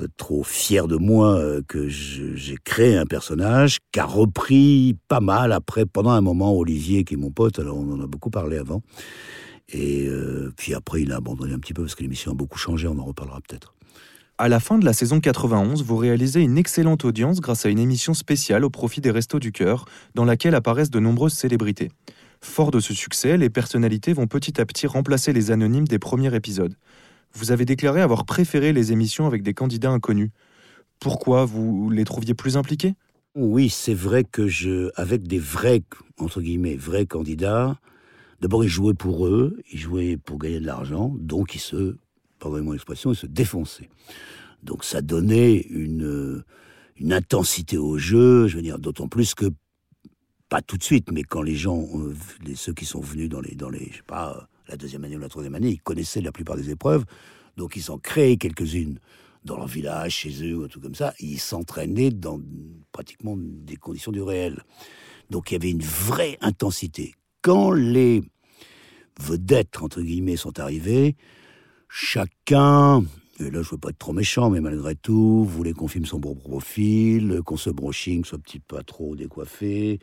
être 0.03 0.17
trop 0.17 0.43
fier 0.43 0.88
de 0.88 0.98
moi, 0.98 1.38
euh, 1.38 1.62
que 1.67 1.88
j'ai 1.88 2.58
créé 2.63 2.98
un 2.98 3.05
personnage 3.05 3.79
qui 3.91 4.00
a 4.00 4.05
repris 4.05 4.98
pas 5.08 5.22
mal 5.22 5.51
après, 5.51 5.86
pendant 5.86 6.12
un 6.12 6.22
moment, 6.22 6.53
Olivier, 6.53 7.03
qui 7.03 7.13
est 7.13 7.17
mon 7.17 7.32
pote, 7.32 7.60
alors 7.60 7.77
on 7.77 7.93
en 7.93 8.01
a 8.01 8.08
beaucoup 8.08 8.29
parlé 8.29 8.58
avant. 8.58 8.82
Et 9.70 10.08
euh, 10.08 10.51
puis 10.58 10.74
après, 10.74 11.01
il 11.01 11.12
a 11.12 11.17
abandonné 11.17 11.53
un 11.53 11.60
petit 11.60 11.74
peu 11.74 11.84
parce 11.84 11.96
que 11.96 12.03
l'émission 12.03 12.32
a 12.32 12.36
beaucoup 12.36 12.58
changé, 12.58 12.88
on 12.88 13.00
en 13.00 13.05
reparlera 13.05 13.39
peut-être. 13.48 13.74
À 14.38 14.50
la 14.50 14.60
fin 14.60 14.77
de 14.77 14.86
la 14.86 14.93
saison 14.93 15.20
91, 15.20 15.84
vous 15.84 15.96
réalisez 15.96 16.41
une 16.41 16.58
excellente 16.58 17.05
audience 17.05 17.39
grâce 17.39 17.65
à 17.65 17.70
une 17.70 17.79
émission 17.79 18.13
spéciale 18.13 18.65
au 18.65 18.70
profit 18.70 19.00
des 19.00 19.12
Restos 19.12 19.39
du 19.39 19.51
Cœur, 19.51 19.86
dans 20.15 20.25
laquelle 20.25 20.55
apparaissent 20.55 20.89
de 20.89 21.00
nombreuses 21.00 21.34
célébrités. 21.34 21.91
Fort 22.43 22.71
de 22.71 22.79
ce 22.79 22.93
succès, 22.93 23.38
les 23.38 23.50
personnalités 23.50 24.13
vont 24.13 24.27
petit 24.27 24.62
à 24.62 24.65
petit 24.65 24.85
remplacer 24.85 25.33
les 25.33 25.50
anonymes 25.50 25.88
des 25.88 26.00
premiers 26.00 26.35
épisodes 26.35 26.75
vous 27.33 27.51
avez 27.51 27.65
déclaré 27.65 28.01
avoir 28.01 28.25
préféré 28.25 28.73
les 28.73 28.91
émissions 28.91 29.25
avec 29.25 29.43
des 29.43 29.53
candidats 29.53 29.91
inconnus. 29.91 30.29
Pourquoi 31.00 31.45
Vous 31.45 31.89
les 31.89 32.05
trouviez 32.05 32.33
plus 32.33 32.57
impliqués? 32.57 32.93
Oui, 33.35 33.69
c'est 33.69 33.95
vrai 33.95 34.23
que 34.23 34.47
je, 34.47 34.91
avec 34.95 35.27
des 35.27 35.39
vrais, 35.39 35.81
entre 36.19 36.41
guillemets, 36.41 36.75
vrais 36.75 37.07
candidats, 37.07 37.79
d'abord 38.41 38.63
ils 38.63 38.69
jouaient 38.69 38.93
pour 38.93 39.25
eux, 39.25 39.59
ils 39.71 39.79
jouaient 39.79 40.17
pour 40.17 40.38
gagner 40.38 40.59
de 40.59 40.65
l'argent, 40.65 41.15
donc 41.19 41.55
ils 41.55 41.59
se, 41.59 41.97
pardonnez 42.38 42.63
mon 42.63 42.75
expression, 42.75 43.12
ils 43.12 43.17
se 43.17 43.25
défonçaient. 43.25 43.89
Donc 44.62 44.83
ça 44.83 45.01
donnait 45.01 45.57
une, 45.57 46.43
une 46.97 47.12
intensité 47.12 47.77
au 47.77 47.97
jeu, 47.97 48.47
je 48.47 48.57
veux 48.57 48.62
dire, 48.62 48.77
d'autant 48.77 49.07
plus 49.07 49.33
que 49.33 49.47
pas 50.53 50.62
tout 50.62 50.77
de 50.77 50.83
suite, 50.83 51.12
mais 51.12 51.24
quand 51.24 51.41
les 51.41 51.55
gens, 51.55 51.83
les, 52.45 52.53
ceux 52.53 52.75
qui 52.75 52.86
sont 52.86 53.01
venus 53.01 53.27
dans 53.27 53.41
les, 53.41 53.55
dans 53.55 53.72
les, 53.72 53.88
je 53.89 53.98
sais 53.98 54.03
pas, 54.05 54.48
la 54.67 54.77
deuxième 54.77 55.03
année 55.03 55.15
ou 55.17 55.19
la 55.19 55.27
troisième 55.27 55.55
année, 55.55 55.69
ils 55.69 55.81
connaissaient 55.81 56.22
la 56.22 56.31
plupart 56.31 56.57
des 56.57 56.69
épreuves, 56.69 57.05
donc 57.57 57.75
ils 57.75 57.89
en 57.89 57.98
créaient 57.98 58.38
quelques-unes 58.38 59.00
dans 59.43 59.57
leur 59.57 59.65
village, 59.65 60.13
chez 60.13 60.48
eux, 60.48 60.55
ou 60.55 60.67
tout 60.67 60.79
comme 60.79 60.93
ça. 60.93 61.15
ils 61.19 61.39
s'entraînaient 61.39 62.12
dans 62.12 62.39
pratiquement 62.91 63.36
des 63.36 63.77
conditions 63.77 64.12
du 64.12 64.22
réel. 64.22 64.62
Donc 65.31 65.50
il 65.50 65.55
y 65.55 65.57
avait 65.57 65.72
une 65.72 65.81
vraie 65.81 66.38
intensité. 66.39 67.15
Quand 67.41 67.72
les 67.72 68.22
vedettes, 69.19 69.81
entre 69.81 70.03
guillemets, 70.03 70.36
sont 70.36 70.60
arrivées, 70.60 71.15
chacun 71.89 73.01
Et 73.39 73.50
là, 73.50 73.63
je 73.63 73.72
veux 73.72 73.79
pas 73.79 73.89
être 73.89 73.98
trop 73.98 74.13
méchant, 74.13 74.51
mais 74.51 74.62
malgré 74.62 74.93
tout, 74.93 75.45
voulez 75.45 75.74
qu'on 75.74 75.88
filme 75.88 76.05
son 76.05 76.19
bon 76.19 76.36
profil, 76.36 77.41
qu'on 77.43 77.57
se 77.57 77.72
brushing 77.72 78.24
soit 78.24 78.38
petit 78.38 78.60
pas 78.60 78.83
trop 78.83 79.15
décoiffé, 79.15 80.00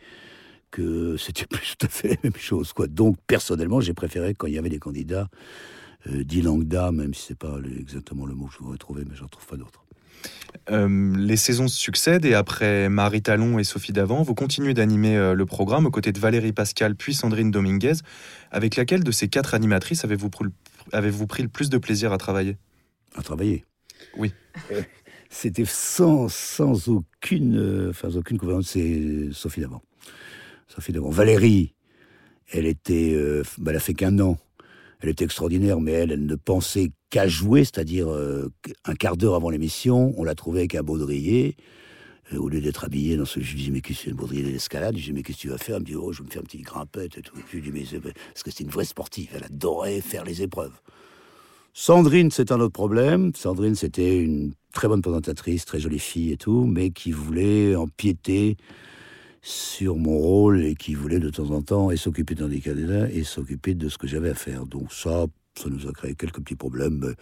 que 0.70 1.16
c'était 1.16 1.46
plus 1.50 1.76
tout 1.78 1.86
à 1.86 1.88
fait 1.88 2.08
la 2.08 2.16
même 2.24 2.36
chose, 2.36 2.72
quoi. 2.72 2.86
Donc, 2.86 3.16
personnellement, 3.26 3.80
j'ai 3.80 3.94
préféré 3.94 4.34
quand 4.34 4.46
il 4.46 4.54
y 4.54 4.58
avait 4.58 4.68
des 4.68 4.78
candidats 4.78 5.28
euh, 6.08 6.24
dit 6.24 6.42
Langda, 6.42 6.92
même 6.92 7.12
si 7.12 7.26
c'est 7.28 7.38
pas 7.38 7.58
exactement 7.78 8.24
le 8.24 8.34
mot 8.34 8.46
que 8.46 8.54
je 8.54 8.58
voudrais 8.58 8.78
trouver, 8.78 9.04
mais 9.08 9.14
j'en 9.14 9.28
trouve 9.28 9.46
pas 9.46 9.56
d'autres. 9.56 9.84
Euh, 10.70 11.16
les 11.16 11.36
saisons 11.36 11.68
se 11.68 11.78
succèdent 11.78 12.24
et 12.24 12.34
après 12.34 12.88
Marie 12.88 13.22
Talon 13.22 13.58
et 13.58 13.64
Sophie 13.64 13.92
Davant, 13.92 14.22
vous 14.22 14.34
continuez 14.34 14.74
d'animer 14.74 15.16
euh, 15.16 15.34
le 15.34 15.46
programme 15.46 15.86
aux 15.86 15.90
côtés 15.90 16.12
de 16.12 16.18
Valérie 16.18 16.52
Pascal 16.52 16.96
puis 16.96 17.14
Sandrine 17.14 17.50
Dominguez. 17.50 17.94
Avec 18.50 18.76
laquelle 18.76 19.04
de 19.04 19.12
ces 19.12 19.28
quatre 19.28 19.54
animatrices 19.54 20.04
avez-vous 20.04 20.30
pris, 20.30 20.46
avez 20.92 21.10
pris 21.26 21.42
le 21.42 21.48
plus 21.48 21.70
de 21.70 21.78
plaisir 21.78 22.12
à 22.12 22.18
travailler? 22.18 22.56
À 23.14 23.22
travailler? 23.22 23.64
Oui. 24.16 24.32
C'était 25.30 25.64
sans, 25.64 26.28
sans 26.28 26.88
aucune, 26.88 27.90
enfin, 27.90 28.08
aucune 28.16 28.62
c'est 28.62 29.28
Sophie 29.32 29.60
Davant. 29.60 29.82
Sophie 30.72 30.92
Davant. 30.92 31.10
Valérie, 31.10 31.74
elle 32.52 32.66
était, 32.66 33.14
bah, 33.58 33.70
elle 33.70 33.76
a 33.76 33.80
fait 33.80 33.94
qu'un 33.94 34.18
an 34.20 34.38
elle 35.00 35.08
était 35.08 35.24
extraordinaire, 35.24 35.80
mais 35.80 35.92
elle, 35.92 36.12
elle 36.12 36.26
ne 36.26 36.36
pensait 36.36 36.92
qu'à 37.08 37.26
jouer, 37.26 37.64
c'est-à-dire 37.64 38.08
euh, 38.08 38.52
un 38.84 38.94
quart 38.94 39.16
d'heure 39.16 39.34
avant 39.34 39.50
l'émission, 39.50 40.14
on 40.16 40.24
l'a 40.24 40.34
trouvée 40.34 40.60
avec 40.60 40.74
un 40.74 40.82
baudrier. 40.82 41.56
Euh, 42.32 42.38
au 42.38 42.48
lieu 42.48 42.60
d'être 42.60 42.84
habillée 42.84 43.16
dans 43.16 43.24
ce, 43.24 43.40
je 43.40 43.54
lui 43.54 43.62
dis 43.62 43.70
mais 43.70 43.80
qu'est-ce 43.80 44.00
que 44.00 44.04
c'est 44.04 44.10
un 44.12 44.14
baudrier 44.14 44.42
d'escalade 44.42 44.96
Je 44.96 45.00
lui 45.00 45.06
dis 45.06 45.12
mais 45.14 45.22
qu'est-ce 45.22 45.38
que 45.38 45.42
tu 45.42 45.48
vas 45.48 45.58
faire? 45.58 45.76
Elle 45.76 45.82
me 45.82 45.86
dit 45.86 45.96
oh 45.96 46.12
je 46.12 46.18
vais 46.18 46.26
me 46.26 46.30
faire 46.30 46.42
une 46.42 46.46
petite 46.46 46.64
grimpette 46.64 47.18
et 47.18 47.22
tout. 47.22 47.34
Je 47.50 47.58
lui 47.58 47.72
mais 47.72 47.84
parce 48.00 48.42
que 48.42 48.50
c'est 48.50 48.62
une 48.62 48.70
vraie 48.70 48.84
sportive, 48.84 49.28
elle 49.34 49.44
adorait 49.44 50.00
faire 50.00 50.24
les 50.24 50.42
épreuves. 50.42 50.78
Sandrine, 51.72 52.30
c'est 52.30 52.52
un 52.52 52.60
autre 52.60 52.72
problème. 52.72 53.32
Sandrine, 53.34 53.76
c'était 53.76 54.18
une 54.18 54.52
très 54.72 54.86
bonne 54.86 55.02
présentatrice, 55.02 55.64
très 55.64 55.80
jolie 55.80 56.00
fille 56.00 56.32
et 56.32 56.36
tout, 56.36 56.64
mais 56.64 56.90
qui 56.90 57.12
voulait 57.12 57.74
empiéter 57.74 58.56
sur 59.42 59.96
mon 59.96 60.18
rôle 60.18 60.62
et 60.64 60.74
qui 60.74 60.94
voulait 60.94 61.18
de 61.18 61.30
temps 61.30 61.50
en 61.50 61.62
temps 61.62 61.90
et 61.90 61.96
s'occuper 61.96 62.34
d'un 62.34 62.48
des 62.48 62.60
candidats 62.60 63.10
et 63.10 63.24
s'occuper 63.24 63.74
de 63.74 63.88
ce 63.88 63.98
que 63.98 64.06
j'avais 64.06 64.30
à 64.30 64.34
faire. 64.34 64.66
Donc 64.66 64.92
ça, 64.92 65.26
ça 65.54 65.68
nous 65.68 65.86
a 65.88 65.92
créé 65.92 66.14
quelques 66.14 66.40
petits 66.40 66.56
problèmes, 66.56 66.98
mais 66.98 67.14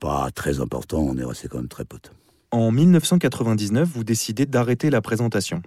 pas 0.00 0.30
très 0.30 0.60
importants. 0.60 1.00
On 1.00 1.16
est 1.16 1.24
resté 1.24 1.48
quand 1.48 1.58
même 1.58 1.68
très 1.68 1.84
potes. 1.84 2.12
En 2.50 2.70
1999, 2.72 3.88
vous 3.88 4.04
décidez 4.04 4.46
d'arrêter 4.46 4.88
la 4.88 5.02
présentation. 5.02 5.62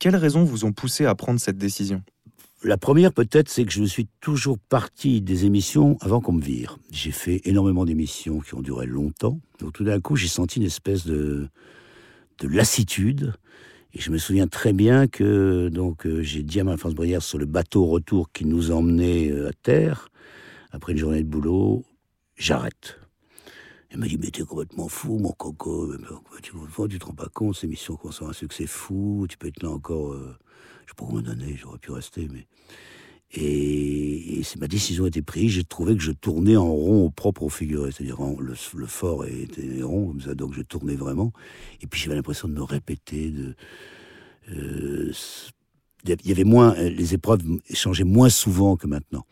Quelles 0.00 0.16
raisons 0.16 0.42
vous 0.42 0.64
ont 0.64 0.72
poussé 0.72 1.06
à 1.06 1.14
prendre 1.14 1.38
cette 1.38 1.58
décision? 1.58 2.02
La 2.64 2.78
première, 2.78 3.12
peut-être, 3.12 3.50
c'est 3.50 3.64
que 3.64 3.72
je 3.72 3.84
suis 3.84 4.08
toujours 4.20 4.58
parti 4.58 5.20
des 5.20 5.44
émissions 5.44 5.98
avant 6.00 6.20
qu'on 6.20 6.32
me 6.32 6.42
vire. 6.42 6.78
J'ai 6.90 7.10
fait 7.10 7.42
énormément 7.44 7.84
d'émissions 7.84 8.40
qui 8.40 8.54
ont 8.54 8.62
duré 8.62 8.86
longtemps. 8.86 9.38
Donc 9.60 9.74
tout 9.74 9.84
d'un 9.84 10.00
coup, 10.00 10.16
j'ai 10.16 10.28
senti 10.28 10.58
une 10.58 10.66
espèce 10.66 11.04
de, 11.04 11.48
de 12.38 12.48
lassitude 12.48 13.34
et 13.94 14.00
je 14.00 14.10
me 14.10 14.18
souviens 14.18 14.48
très 14.48 14.72
bien 14.72 15.06
que 15.06 15.68
donc 15.68 16.06
euh, 16.06 16.20
j'ai 16.20 16.42
dit 16.42 16.58
à 16.58 16.64
ma 16.64 16.76
France 16.76 16.94
Brière 16.94 17.22
sur 17.22 17.38
le 17.38 17.46
bateau 17.46 17.86
retour 17.86 18.32
qui 18.32 18.44
nous 18.44 18.72
emmenait 18.72 19.30
euh, 19.30 19.48
à 19.48 19.52
terre, 19.52 20.08
après 20.72 20.92
une 20.92 20.98
journée 20.98 21.22
de 21.22 21.28
boulot, 21.28 21.84
j'arrête. 22.36 22.98
Elle 23.90 24.00
m'a 24.00 24.08
dit, 24.08 24.18
mais 24.18 24.32
t'es 24.32 24.42
complètement 24.42 24.88
fou, 24.88 25.18
mon 25.18 25.30
coco. 25.30 25.94
Tu, 26.42 26.50
te 26.98 27.04
rends 27.06 27.14
pas 27.14 27.28
compte, 27.32 27.54
ces 27.54 27.66
émissions 27.66 27.96
sont 28.10 28.26
un 28.26 28.32
succès 28.32 28.66
fou, 28.66 29.26
tu 29.28 29.38
peux 29.38 29.46
être 29.46 29.62
là 29.62 29.70
encore, 29.70 30.12
euh, 30.12 30.36
je 30.84 30.90
sais 30.90 30.94
pas 30.96 31.04
combien 31.06 31.22
d'années, 31.22 31.56
j'aurais 31.56 31.78
pu 31.78 31.92
rester, 31.92 32.28
mais. 32.32 32.48
Et, 33.34 34.40
et 34.40 34.42
ma 34.60 34.68
décision 34.68 35.04
a 35.04 35.08
été 35.08 35.22
prise, 35.22 35.50
j'ai 35.52 35.64
trouvé 35.64 35.96
que 35.96 36.02
je 36.02 36.12
tournais 36.12 36.56
en 36.56 36.72
rond 36.72 37.06
au 37.06 37.10
propre 37.10 37.42
au 37.42 37.48
figuré, 37.48 37.90
c'est-à-dire 37.90 38.18
le, 38.38 38.86
fort 38.86 39.24
était 39.26 39.82
rond 39.82 40.08
comme 40.08 40.20
ça, 40.20 40.34
donc 40.34 40.54
je 40.54 40.62
tournais 40.62 40.94
vraiment. 40.94 41.32
Et 41.82 41.86
puis 41.86 42.00
j'avais 42.00 42.16
l'impression 42.16 42.48
de 42.48 42.54
me 42.54 42.62
répéter, 42.62 43.30
de, 43.30 43.54
euh, 44.52 45.12
il 46.06 46.28
y 46.28 46.32
avait 46.32 46.44
moins, 46.44 46.74
les 46.74 47.14
épreuves 47.14 47.40
changeaient 47.72 48.04
moins 48.04 48.28
souvent 48.28 48.76
que 48.76 48.86
maintenant. 48.86 49.24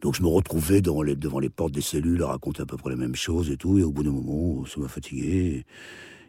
Donc 0.00 0.14
je 0.14 0.22
me 0.22 0.28
retrouvais 0.28 0.80
devant 0.80 1.02
les, 1.02 1.48
portes 1.48 1.72
des 1.72 1.80
cellules 1.80 2.22
à 2.22 2.28
raconter 2.28 2.62
à 2.62 2.66
peu 2.66 2.76
près 2.76 2.90
les 2.90 2.96
mêmes 2.96 3.14
choses 3.14 3.50
et 3.50 3.56
tout. 3.56 3.78
Et 3.78 3.82
au 3.82 3.92
bout 3.92 4.02
d'un 4.02 4.10
moment, 4.10 4.64
ça 4.66 4.80
m'a 4.80 4.88
fatigué. 4.88 5.64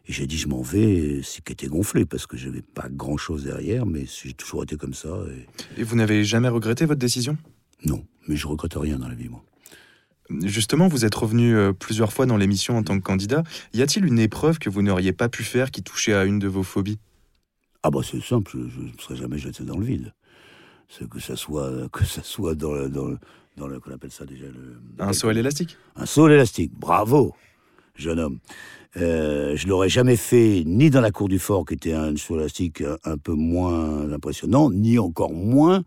J'ai 0.07 0.25
dit, 0.25 0.37
je 0.37 0.47
m'en 0.47 0.61
vais, 0.61 1.21
c'est 1.23 1.43
qui 1.43 1.53
était 1.53 1.67
gonflé, 1.67 2.05
parce 2.05 2.25
que 2.25 2.37
j'avais 2.37 2.61
pas 2.61 2.87
grand 2.89 3.17
chose 3.17 3.43
derrière, 3.43 3.85
mais 3.85 4.05
j'ai 4.23 4.33
toujours 4.33 4.63
été 4.63 4.77
comme 4.77 4.93
ça. 4.93 5.09
Et, 5.77 5.83
vous 5.83 5.95
n'avez 5.95 6.23
jamais 6.23 6.47
regretté 6.47 6.85
votre 6.85 6.99
décision? 6.99 7.37
Non, 7.85 8.05
mais 8.27 8.35
je 8.35 8.47
regrette 8.47 8.75
rien 8.75 8.97
dans 8.97 9.09
la 9.09 9.15
vie, 9.15 9.29
moi. 9.29 9.43
Justement, 10.43 10.87
vous 10.87 11.05
êtes 11.05 11.15
revenu 11.15 11.55
euh, 11.55 11.71
plusieurs 11.71 12.11
fois 12.11 12.25
dans 12.25 12.35
l'émission 12.35 12.77
en 12.77 12.83
tant 12.83 12.97
que 12.97 13.03
candidat. 13.03 13.43
Y 13.73 13.81
a-t-il 13.81 14.05
une 14.05 14.19
épreuve 14.19 14.59
que 14.59 14.69
vous 14.69 14.81
n'auriez 14.81 15.13
pas 15.13 15.29
pu 15.29 15.43
faire 15.43 15.71
qui 15.71 15.83
touchait 15.83 16.13
à 16.13 16.25
une 16.25 16.39
de 16.39 16.47
vos 16.47 16.63
phobies? 16.63 16.99
Ah 17.83 17.89
bah 17.89 18.01
c'est 18.03 18.21
simple, 18.21 18.51
je 18.67 18.81
ne 18.81 18.97
serais 18.99 19.15
jamais 19.15 19.37
jeté 19.37 19.63
dans 19.63 19.77
le 19.77 19.85
vide. 19.85 20.13
C'est 20.89 21.07
que 21.07 21.19
ça 21.19 21.37
soit 21.37 21.87
que 21.89 22.03
ça 22.03 22.23
soit 22.23 22.55
dans 22.55 22.73
le, 22.73 22.89
dans 22.89 23.17
dans 23.55 23.67
le 23.67 23.79
qu'on 23.79 23.91
appelle 23.91 24.11
ça 24.11 24.25
déjà 24.25 24.45
le 24.45 24.79
un 24.99 25.13
saut 25.13 25.29
à 25.29 25.33
l'élastique? 25.33 25.77
Un 25.95 26.05
saut 26.05 26.25
à 26.25 26.29
l'élastique. 26.29 26.73
Bravo, 26.77 27.33
jeune 27.97 28.19
homme. 28.19 28.39
Euh, 28.95 29.55
je 29.55 29.67
l'aurais 29.67 29.89
jamais 29.89 30.15
fait 30.15 30.63
ni 30.65 30.89
dans 30.89 31.01
la 31.01 31.11
cour 31.11 31.27
du 31.27 31.39
fort, 31.39 31.65
qui 31.65 31.75
était 31.75 31.93
un 31.93 32.15
solastique 32.15 32.83
un 33.03 33.17
peu 33.17 33.33
moins 33.33 34.11
impressionnant, 34.11 34.71
ni 34.71 34.97
encore 34.97 35.33
moins 35.33 35.83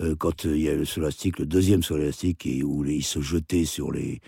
euh, 0.00 0.16
quand 0.16 0.44
il 0.44 0.60
y 0.60 0.68
a 0.68 0.74
le 0.74 0.84
solastique, 0.84 1.38
le 1.38 1.46
deuxième 1.46 1.82
solastique, 1.82 2.48
où 2.64 2.84
il 2.84 3.04
se 3.04 3.20
jetait 3.20 3.64
sur 3.64 3.92
les 3.92 4.20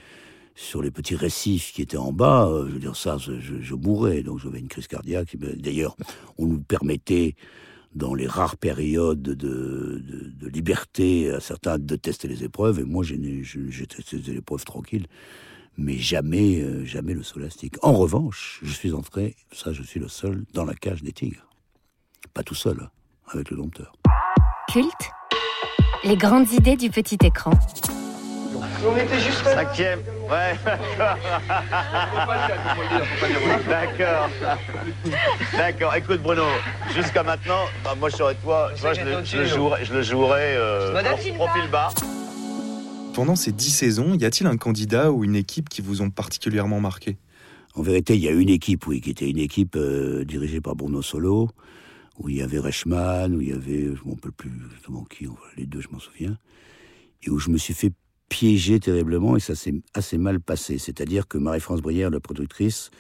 sur 0.56 0.83
les 0.83 0.92
petits 0.92 1.16
récifs 1.16 1.73
qui 1.73 1.83
étaient 1.83 1.97
en 1.97 2.12
bas. 2.12 2.47
Euh, 2.47 2.68
je 2.68 2.75
veux 2.75 2.78
dire 2.78 2.94
ça, 2.94 3.18
je, 3.18 3.33
je 3.40 3.75
mourrais, 3.75 4.23
donc 4.23 4.38
j'avais 4.38 4.61
une 4.61 4.68
crise 4.68 4.87
cardiaque. 4.87 5.37
D'ailleurs, 5.37 5.97
on 6.38 6.47
nous 6.47 6.61
permettait 6.61 7.35
dans 7.94 8.14
les 8.14 8.26
rares 8.26 8.56
périodes 8.56 9.23
de, 9.23 9.35
de, 9.35 10.00
de, 10.40 10.49
liberté 10.49 11.30
à 11.30 11.40
certains 11.40 11.78
de 11.78 11.97
tester 11.97 12.28
les 12.28 12.42
épreuves, 12.44 12.80
et 12.80 12.85
moi 12.85 13.04
j'ai 13.04 13.87
testé 13.87 14.18
les 14.18 14.37
épreuves 14.37 14.64
tranquilles 14.64 15.06
mais 15.76 15.98
jamais, 15.98 16.60
euh, 16.60 16.84
jamais 16.84 17.14
le 17.14 17.22
solastique. 17.22 17.76
En 17.82 17.92
revanche, 17.92 18.60
je 18.62 18.72
suis 18.72 18.92
entré, 18.92 19.36
ça 19.52 19.72
je 19.72 19.82
suis 19.82 20.00
le 20.00 20.08
seul, 20.08 20.44
dans 20.52 20.64
la 20.64 20.74
cage 20.74 21.02
des 21.02 21.12
tigres. 21.12 21.46
Pas 22.32 22.42
tout 22.42 22.54
seul, 22.54 22.78
hein, 22.82 22.90
avec 23.32 23.50
le 23.50 23.56
dompteur. 23.56 23.92
Culte 24.72 25.10
Les 26.04 26.16
grandes 26.16 26.50
idées 26.52 26.76
du 26.76 26.90
petit 26.90 27.18
écran. 27.22 27.52
On 28.86 28.96
était 28.96 29.20
juste 29.20 29.44
cinquième. 29.44 30.00
Ouais, 30.28 30.56
d'accord. 33.68 34.28
d'accord. 35.56 35.94
Écoute 35.96 36.22
Bruno, 36.22 36.44
jusqu'à 36.94 37.22
maintenant, 37.22 37.64
bah, 37.82 37.94
moi 37.98 38.10
je 38.10 38.16
serais 38.16 38.34
toi, 38.36 38.70
je, 38.76 39.00
le, 39.00 39.24
je, 39.24 39.36
le 39.38 39.44
jouerais, 39.46 39.84
je 39.84 39.94
le 39.94 40.02
jouerais 40.02 40.54
euh, 40.56 41.02
profil 41.34 41.68
bas. 41.70 41.90
Pendant 43.14 43.37
ces 43.37 43.52
dix 43.52 43.71
saisons, 43.71 44.14
y 44.14 44.25
a-t-il 44.25 44.49
un 44.49 44.56
candidat 44.56 45.12
ou 45.12 45.23
une 45.23 45.37
équipe 45.37 45.68
qui 45.68 45.83
vous 45.83 46.02
ont 46.02 46.11
particulièrement 46.11 46.80
marqué? 46.80 47.16
En 47.76 47.83
vérité, 47.83 48.16
il 48.16 48.21
y 48.21 48.26
a 48.26 48.33
une 48.33 48.49
équipe, 48.49 48.88
oui, 48.88 49.00
qui 49.00 49.11
était 49.11 49.30
une 49.30 49.38
équipe 49.38 49.76
euh, 49.76 50.25
dirigée 50.25 50.61
par 50.61 50.75
Bruno 50.75 51.00
Solo, 51.00 51.49
où 52.18 52.28
il 52.28 52.37
y 52.37 52.42
avait 52.42 52.59
Reichmann, 52.59 53.37
où 53.37 53.40
il 53.40 53.50
y 53.50 53.52
avait, 53.52 53.85
je 53.85 54.02
ne 54.02 54.09
me 54.09 54.14
rappelle 54.14 54.33
plus 54.33 54.50
exactement 54.50 55.04
qui, 55.04 55.28
les 55.56 55.64
deux, 55.64 55.80
je 55.80 55.90
m'en 55.92 56.00
souviens, 56.00 56.37
et 57.23 57.30
où 57.30 57.38
je 57.38 57.50
me 57.50 57.56
suis 57.56 57.73
fait 57.73 57.92
piéger 58.28 58.80
terriblement, 58.80 59.37
et 59.37 59.40
ça 59.40 59.54
s'est 59.54 59.75
assez 59.94 60.18
mal 60.18 60.40
passé. 60.40 60.78
C'est-à-dire 60.78 61.28
que 61.28 61.38
Marie-France 61.38 61.83
Brière, 61.83 62.11
la 62.11 62.18
productrice, 62.18 62.90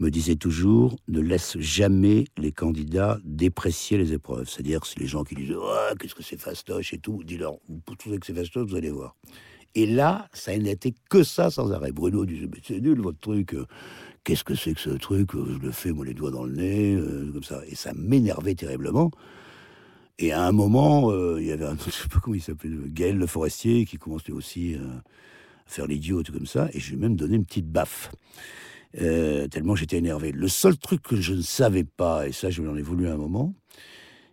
me 0.00 0.10
disait 0.10 0.36
toujours 0.36 0.96
ne 1.08 1.20
laisse 1.20 1.58
jamais 1.58 2.24
les 2.38 2.52
candidats 2.52 3.18
déprécier 3.24 3.98
les 3.98 4.12
épreuves. 4.12 4.48
C'est-à-dire, 4.48 4.84
si 4.86 4.98
les 4.98 5.06
gens 5.06 5.24
qui 5.24 5.34
disent 5.34 5.54
oh, 5.56 5.94
qu'est-ce 5.98 6.14
que 6.14 6.22
c'est 6.22 6.40
fastoche 6.40 6.92
et 6.94 6.98
tout, 6.98 7.22
dis-leur 7.22 7.58
vous 7.68 7.94
trouvez 7.96 8.18
que 8.18 8.26
c'est 8.26 8.34
fastoche, 8.34 8.68
vous 8.68 8.76
allez 8.76 8.90
voir. 8.90 9.14
Et 9.74 9.86
là, 9.86 10.28
ça 10.32 10.56
n'était 10.56 10.94
que 11.10 11.22
ça 11.22 11.50
sans 11.50 11.70
arrêt. 11.72 11.92
Bruno 11.92 12.24
disait, 12.24 12.48
c'est 12.66 12.80
nul 12.80 13.00
votre 13.00 13.20
truc. 13.20 13.54
Euh, 13.54 13.66
qu'est-ce 14.24 14.42
que 14.42 14.54
c'est 14.54 14.74
que 14.74 14.80
ce 14.80 14.90
truc 14.90 15.30
Je 15.32 15.58
le 15.58 15.70
fais, 15.70 15.92
moi, 15.92 16.04
les 16.04 16.14
doigts 16.14 16.32
dans 16.32 16.44
le 16.44 16.52
nez, 16.52 16.94
euh, 16.94 17.30
comme 17.32 17.44
ça. 17.44 17.60
Et 17.68 17.76
ça 17.76 17.92
m'énervait 17.94 18.54
terriblement. 18.54 19.10
Et 20.18 20.32
à 20.32 20.42
un 20.44 20.52
moment, 20.52 21.12
euh, 21.12 21.40
il 21.40 21.46
y 21.46 21.52
avait 21.52 21.66
un, 21.66 21.76
je 21.86 21.90
sais 21.90 22.08
pas 22.08 22.18
comment 22.20 22.34
il 22.34 22.42
s'appelait, 22.42 22.70
Gaël 22.86 23.16
le 23.16 23.26
forestier, 23.26 23.84
qui 23.84 23.96
commençait 23.96 24.32
aussi 24.32 24.74
à 24.74 25.02
faire 25.66 25.86
l'idiot, 25.86 26.22
tout 26.24 26.32
comme 26.32 26.46
ça. 26.46 26.68
Et 26.72 26.80
je 26.80 26.88
lui 26.88 26.96
ai 26.96 27.00
même 27.00 27.16
donné 27.16 27.36
une 27.36 27.44
petite 27.44 27.70
baffe. 27.70 28.10
Tellement 28.96 29.74
j'étais 29.74 29.98
énervé. 29.98 30.32
Le 30.32 30.48
seul 30.48 30.76
truc 30.76 31.02
que 31.02 31.16
je 31.16 31.34
ne 31.34 31.42
savais 31.42 31.84
pas, 31.84 32.26
et 32.28 32.32
ça 32.32 32.50
je 32.50 32.62
lui 32.62 32.68
en 32.68 32.76
ai 32.76 32.82
voulu 32.82 33.08
un 33.08 33.16
moment, 33.16 33.54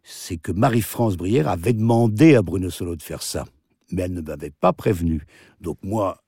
c'est 0.04 0.38
que 0.38 0.52
Marie-France 0.52 1.18
Brière 1.18 1.48
avait 1.48 1.74
demandé 1.74 2.36
à 2.36 2.42
Bruno 2.42 2.70
Solo 2.70 2.96
de 2.96 3.04
faire 3.04 3.22
ça 3.22 3.46
mais 3.92 4.04
elle 4.04 4.14
ne 4.14 4.22
m'avait 4.22 4.52
pas 4.52 4.74
prévenu. 4.74 5.26
Donc 5.62 5.78
moi, 5.84 6.24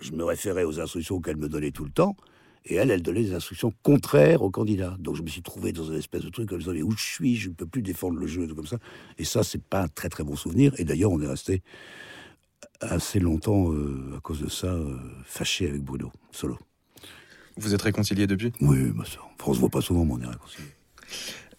je 0.00 0.12
me 0.12 0.24
référais 0.24 0.64
aux 0.64 0.80
instructions 0.80 1.20
qu'elle 1.20 1.36
me 1.36 1.48
donnait 1.48 1.70
tout 1.70 1.84
le 1.84 1.90
temps, 1.90 2.16
et 2.64 2.76
elle, 2.76 2.90
elle 2.90 3.02
donnait 3.02 3.22
des 3.22 3.34
instructions 3.34 3.72
contraires 3.82 4.42
au 4.42 4.50
candidat. 4.50 4.96
Donc 4.98 5.16
je 5.16 5.22
me 5.22 5.28
suis 5.28 5.42
trouvé 5.42 5.72
dans 5.72 5.90
un 5.90 5.96
espèce 5.96 6.22
de 6.22 6.30
truc 6.30 6.48
comme 6.48 6.62
ça, 6.62 6.72
mais 6.72 6.82
où 6.82 6.92
je 6.92 7.04
suis, 7.04 7.36
je 7.36 7.50
ne 7.50 7.54
peux 7.54 7.66
plus 7.66 7.82
défendre 7.82 8.18
le 8.18 8.26
jeu, 8.26 8.46
comme 8.54 8.66
ça. 8.66 8.78
Et 9.18 9.24
ça, 9.24 9.42
c'est 9.42 9.62
pas 9.62 9.82
un 9.82 9.88
très 9.88 10.08
très 10.08 10.24
bon 10.24 10.36
souvenir. 10.36 10.72
Et 10.78 10.84
d'ailleurs, 10.84 11.12
on 11.12 11.20
est 11.20 11.28
resté 11.28 11.62
assez 12.80 13.20
longtemps, 13.20 13.72
euh, 13.72 14.14
à 14.16 14.20
cause 14.20 14.40
de 14.40 14.48
ça, 14.48 14.68
euh, 14.68 14.96
fâché 15.24 15.68
avec 15.68 15.82
Bruno, 15.82 16.10
solo. 16.32 16.58
Vous 17.56 17.74
êtes 17.74 17.82
réconcilié 17.82 18.26
depuis? 18.26 18.52
Oui, 18.60 18.78
ma 18.94 19.04
soeur. 19.04 19.28
Enfin, 19.38 19.50
on 19.50 19.54
se 19.54 19.60
voit 19.60 19.68
pas 19.68 19.80
souvent, 19.80 20.04
mais 20.04 20.12
on 20.14 20.20
est 20.20 20.32
réconcilié. 20.32 20.68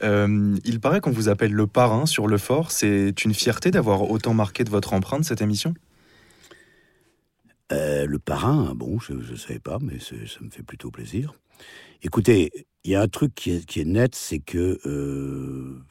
Euh, 0.04 0.58
il 0.66 0.80
paraît 0.80 1.00
qu'on 1.00 1.12
vous 1.12 1.30
appelle 1.30 1.54
le 1.54 1.68
parrain 1.68 2.06
sur 2.06 2.28
le 2.28 2.38
fort. 2.38 2.72
C'est 2.72 3.24
une 3.24 3.34
fierté 3.34 3.72
d'avoir 3.72 4.10
autant 4.10 4.34
marqué 4.34 4.64
de 4.64 4.70
votre 4.70 4.94
empreinte 4.94 5.24
cette 5.24 5.42
émission? 5.42 5.74
Euh, 7.72 8.06
Le 8.06 8.20
parrain, 8.20 8.76
bon, 8.76 9.00
je 9.00 9.14
ne 9.14 9.36
savais 9.36 9.60
pas, 9.60 9.80
mais 9.82 10.00
ça 10.00 10.16
me 10.42 10.50
fait 10.50 10.64
plutôt 10.64 10.92
plaisir. 10.92 11.34
Écoutez, 12.04 12.68
il 12.84 12.92
y 12.92 12.96
a 12.96 13.02
un 13.02 13.08
truc 13.08 13.34
qui 13.34 13.52
est, 13.52 13.86
net, 13.86 14.16
c'est 14.16 14.40
que 14.40 14.80
euh, 14.86 15.82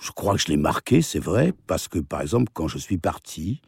je 0.00 0.10
crois 0.12 0.34
que 0.34 0.40
je 0.40 0.48
l'ai 0.48 0.56
marqué, 0.56 1.02
c'est 1.02 1.18
vrai, 1.18 1.52
parce 1.66 1.88
que 1.88 1.98
par 1.98 2.22
exemple, 2.22 2.50
quand 2.54 2.68
je 2.68 2.78
suis 2.78 2.98
parti, 2.98 3.60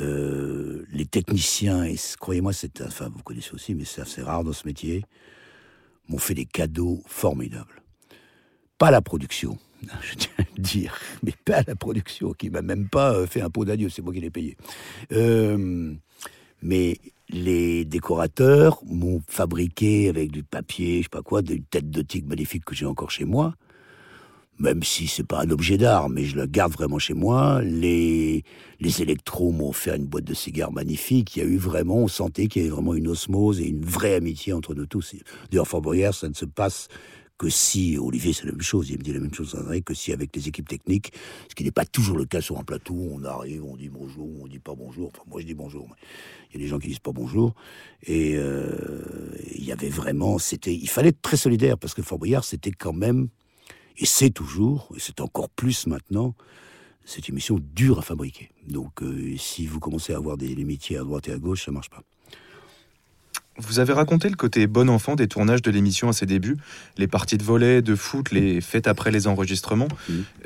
les 0.00 1.06
techniciens, 1.06 1.84
et 1.84 1.96
croyez-moi, 2.18 2.52
c'est, 2.52 2.80
enfin, 2.82 3.08
vous 3.14 3.22
connaissez 3.22 3.52
aussi, 3.52 3.74
mais 3.74 3.84
c'est 3.84 4.00
assez 4.00 4.22
rare 4.22 4.44
dans 4.44 4.52
ce 4.52 4.66
métier, 4.66 5.04
m'ont 6.08 6.18
fait 6.18 6.34
des 6.34 6.46
cadeaux 6.46 7.02
formidables 7.06 7.82
pas 8.82 8.90
la 8.90 9.00
production, 9.00 9.58
je 10.02 10.14
tiens 10.16 10.32
à 10.38 10.42
le 10.56 10.60
dire, 10.60 10.98
mais 11.22 11.32
pas 11.44 11.62
la 11.64 11.76
production, 11.76 12.32
qui 12.32 12.50
m'a 12.50 12.62
même 12.62 12.88
pas 12.88 13.14
euh, 13.14 13.28
fait 13.28 13.40
un 13.40 13.48
pot 13.48 13.64
d'adieu, 13.64 13.88
c'est 13.88 14.02
moi 14.02 14.12
qui 14.12 14.18
l'ai 14.18 14.28
payé. 14.28 14.56
Euh, 15.12 15.94
mais 16.62 16.98
les 17.28 17.84
décorateurs 17.84 18.82
m'ont 18.84 19.22
fabriqué 19.28 20.08
avec 20.08 20.32
du 20.32 20.42
papier, 20.42 20.98
je 20.98 21.02
sais 21.04 21.08
pas 21.10 21.22
quoi, 21.22 21.42
des 21.42 21.62
têtes 21.62 21.90
de 21.90 22.02
tigre 22.02 22.28
magnifiques 22.28 22.64
que 22.64 22.74
j'ai 22.74 22.86
encore 22.86 23.12
chez 23.12 23.24
moi. 23.24 23.54
Même 24.62 24.84
si 24.84 25.08
c'est 25.08 25.26
pas 25.26 25.40
un 25.40 25.50
objet 25.50 25.76
d'art, 25.76 26.08
mais 26.08 26.24
je 26.24 26.36
le 26.36 26.46
garde 26.46 26.72
vraiment 26.72 27.00
chez 27.00 27.14
moi. 27.14 27.60
Les, 27.62 28.44
électros 28.80 29.50
m'ont 29.50 29.72
fait 29.72 29.96
une 29.96 30.06
boîte 30.06 30.22
de 30.22 30.34
cigares 30.34 30.70
magnifique. 30.70 31.34
Il 31.34 31.38
y 31.40 31.42
a 31.42 31.48
eu 31.48 31.56
vraiment, 31.56 31.96
on 31.96 32.08
sentait 32.08 32.46
qu'il 32.46 32.62
y 32.62 32.64
avait 32.64 32.72
vraiment 32.72 32.94
une 32.94 33.08
osmose 33.08 33.60
et 33.60 33.66
une 33.66 33.84
vraie 33.84 34.14
amitié 34.14 34.52
entre 34.52 34.74
nous 34.74 34.86
tous. 34.86 35.16
D'ailleurs, 35.50 35.66
Fort 35.66 35.82
Boyard, 35.82 36.14
ça 36.14 36.28
ne 36.28 36.34
se 36.34 36.44
passe 36.44 36.86
que 37.38 37.48
si, 37.48 37.98
Olivier 37.98 38.32
c'est 38.32 38.44
la 38.44 38.52
même 38.52 38.62
chose, 38.62 38.88
il 38.90 38.98
me 38.98 39.02
dit 39.02 39.12
la 39.12 39.18
même 39.18 39.34
chose, 39.34 39.56
que 39.84 39.94
si 39.94 40.12
avec 40.12 40.36
les 40.36 40.46
équipes 40.46 40.68
techniques, 40.68 41.12
ce 41.48 41.56
qui 41.56 41.64
n'est 41.64 41.72
pas 41.72 41.84
toujours 41.84 42.16
le 42.16 42.24
cas 42.24 42.40
sur 42.40 42.56
un 42.56 42.62
plateau, 42.62 42.94
on 42.94 43.24
arrive, 43.24 43.64
on 43.64 43.76
dit 43.76 43.88
bonjour, 43.88 44.28
on 44.40 44.46
dit 44.46 44.60
pas 44.60 44.76
bonjour, 44.76 45.10
enfin 45.12 45.24
moi 45.28 45.40
je 45.40 45.46
dis 45.46 45.54
bonjour, 45.54 45.88
mais 45.90 45.96
il 46.50 46.60
y 46.60 46.62
a 46.62 46.64
des 46.64 46.68
gens 46.68 46.78
qui 46.78 46.86
disent 46.86 47.00
pas 47.00 47.10
bonjour, 47.10 47.56
et 48.04 48.36
euh, 48.36 49.34
il 49.56 49.64
y 49.64 49.72
avait 49.72 49.88
vraiment, 49.88 50.38
c'était, 50.38 50.72
il 50.72 50.88
fallait 50.88 51.08
être 51.08 51.20
très 51.20 51.36
solidaire, 51.36 51.78
parce 51.78 51.94
que 51.94 52.02
Fort 52.02 52.20
Boyard 52.20 52.44
c'était 52.44 52.70
quand 52.70 52.92
même, 52.92 53.26
et 53.98 54.06
c'est 54.06 54.30
toujours, 54.30 54.92
et 54.96 55.00
c'est 55.00 55.20
encore 55.20 55.48
plus 55.48 55.86
maintenant, 55.86 56.34
cette 57.04 57.28
émission 57.28 57.60
dure 57.74 57.98
à 57.98 58.02
fabriquer. 58.02 58.50
Donc 58.68 59.02
euh, 59.02 59.36
si 59.36 59.66
vous 59.66 59.80
commencez 59.80 60.12
à 60.12 60.16
avoir 60.16 60.36
des 60.36 60.54
limitiers 60.54 60.98
à 60.98 61.04
droite 61.04 61.28
et 61.28 61.32
à 61.32 61.38
gauche, 61.38 61.64
ça 61.64 61.72
marche 61.72 61.90
pas. 61.90 62.02
Vous 63.58 63.80
avez 63.80 63.92
raconté 63.92 64.30
le 64.30 64.34
côté 64.34 64.66
bon 64.66 64.88
enfant 64.88 65.14
des 65.14 65.28
tournages 65.28 65.60
de 65.60 65.70
l'émission 65.70 66.08
à 66.08 66.14
ses 66.14 66.24
débuts, 66.24 66.56
les 66.96 67.06
parties 67.06 67.36
de 67.36 67.42
volet, 67.42 67.82
de 67.82 67.94
foot, 67.94 68.30
les 68.30 68.62
fêtes 68.62 68.86
après 68.86 69.10
les 69.10 69.26
enregistrements. 69.26 69.88